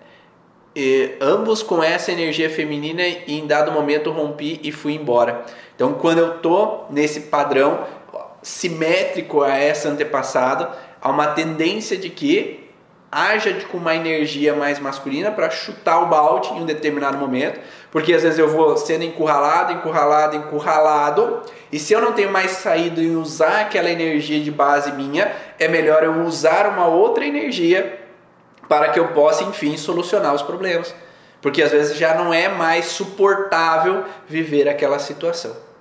[1.21, 5.45] ambos com essa energia feminina e em dado momento rompi e fui embora.
[5.83, 7.85] Então, quando eu tô nesse padrão
[8.41, 10.71] simétrico a essa antepassada,
[11.01, 12.71] há uma tendência de que
[13.11, 17.59] haja com uma energia mais masculina para chutar o balde em um determinado momento,
[17.91, 22.53] porque às vezes eu vou sendo encurralado, encurralado, encurralado, e se eu não tenho mais
[22.53, 27.99] saído e usar aquela energia de base minha, é melhor eu usar uma outra energia
[28.69, 30.95] para que eu possa, enfim, solucionar os problemas.
[31.41, 35.72] Porque às vezes já não é mais suportável viver aquela situação.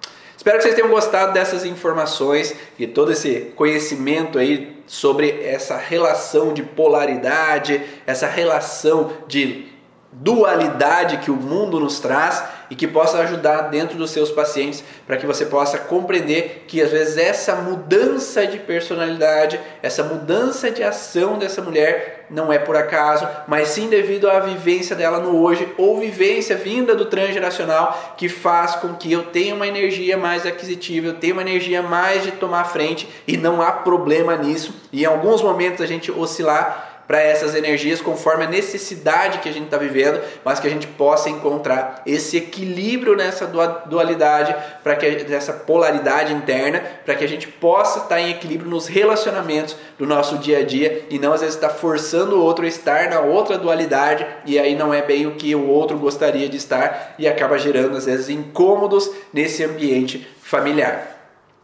[0.42, 6.52] Espero que vocês tenham gostado dessas informações e todo esse conhecimento aí sobre essa relação
[6.52, 9.68] de polaridade, essa relação de
[10.12, 15.18] dualidade que o mundo nos traz e que possa ajudar dentro dos seus pacientes para
[15.18, 21.38] que você possa compreender que às vezes essa mudança de personalidade, essa mudança de ação
[21.38, 26.00] dessa mulher não é por acaso, mas sim devido à vivência dela no hoje ou
[26.00, 31.16] vivência vinda do transgeracional que faz com que eu tenha uma energia mais aquisitiva, eu
[31.16, 34.74] tenha uma energia mais de tomar frente e não há problema nisso.
[34.94, 39.52] E em alguns momentos a gente oscilar para essas energias conforme a necessidade que a
[39.52, 43.46] gente está vivendo, mas que a gente possa encontrar esse equilíbrio nessa
[43.86, 48.70] dualidade, para que essa polaridade interna, para que a gente possa estar tá em equilíbrio
[48.70, 52.42] nos relacionamentos do nosso dia a dia e não às vezes estar tá forçando o
[52.42, 55.98] outro a estar na outra dualidade e aí não é bem o que o outro
[55.98, 61.21] gostaria de estar e acaba gerando às vezes incômodos nesse ambiente familiar.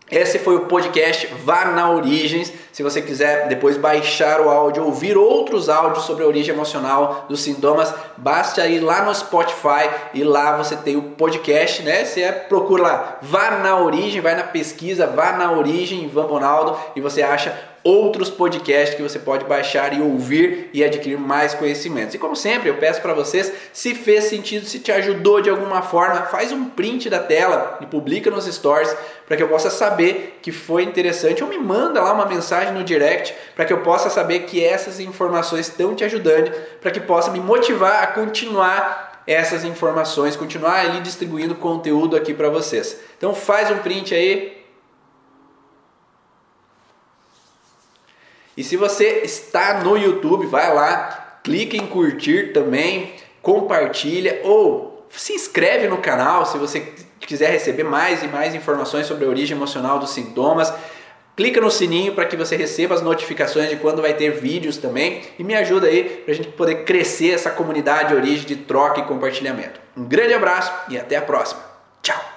[0.10, 2.53] Esse foi o podcast Vá na Origens.
[2.72, 7.41] Se você quiser depois baixar o áudio, ouvir outros áudios sobre a origem emocional dos
[7.41, 12.05] sintomas, basta ir lá no Spotify e lá você tem o podcast, né?
[12.05, 17.01] Você procura lá, Vá na Origem, vai na pesquisa, Vá na Origem, Ivan Bonaldo, e
[17.01, 22.14] você acha outros podcasts que você pode baixar e ouvir e adquirir mais conhecimentos.
[22.14, 25.82] E como sempre, eu peço para vocês, se fez sentido, se te ajudou de alguma
[25.82, 28.94] forma, faz um print da tela e publica nos stories
[29.26, 32.84] para que eu possa saber que foi interessante ou me manda lá uma mensagem no
[32.84, 37.32] direct para que eu possa saber que essas informações estão te ajudando, para que possa
[37.32, 42.98] me motivar a continuar essas informações, continuar ali distribuindo conteúdo aqui para vocês.
[43.18, 44.57] Então faz um print aí,
[48.58, 55.34] E se você está no YouTube, vai lá, clica em curtir também, compartilha ou se
[55.34, 59.99] inscreve no canal se você quiser receber mais e mais informações sobre a origem emocional
[59.99, 60.74] dos sintomas.
[61.36, 65.22] Clica no sininho para que você receba as notificações de quando vai ter vídeos também
[65.38, 69.03] e me ajuda aí para a gente poder crescer essa comunidade origem de troca e
[69.03, 69.80] compartilhamento.
[69.95, 71.62] Um grande abraço e até a próxima.
[72.01, 72.37] Tchau!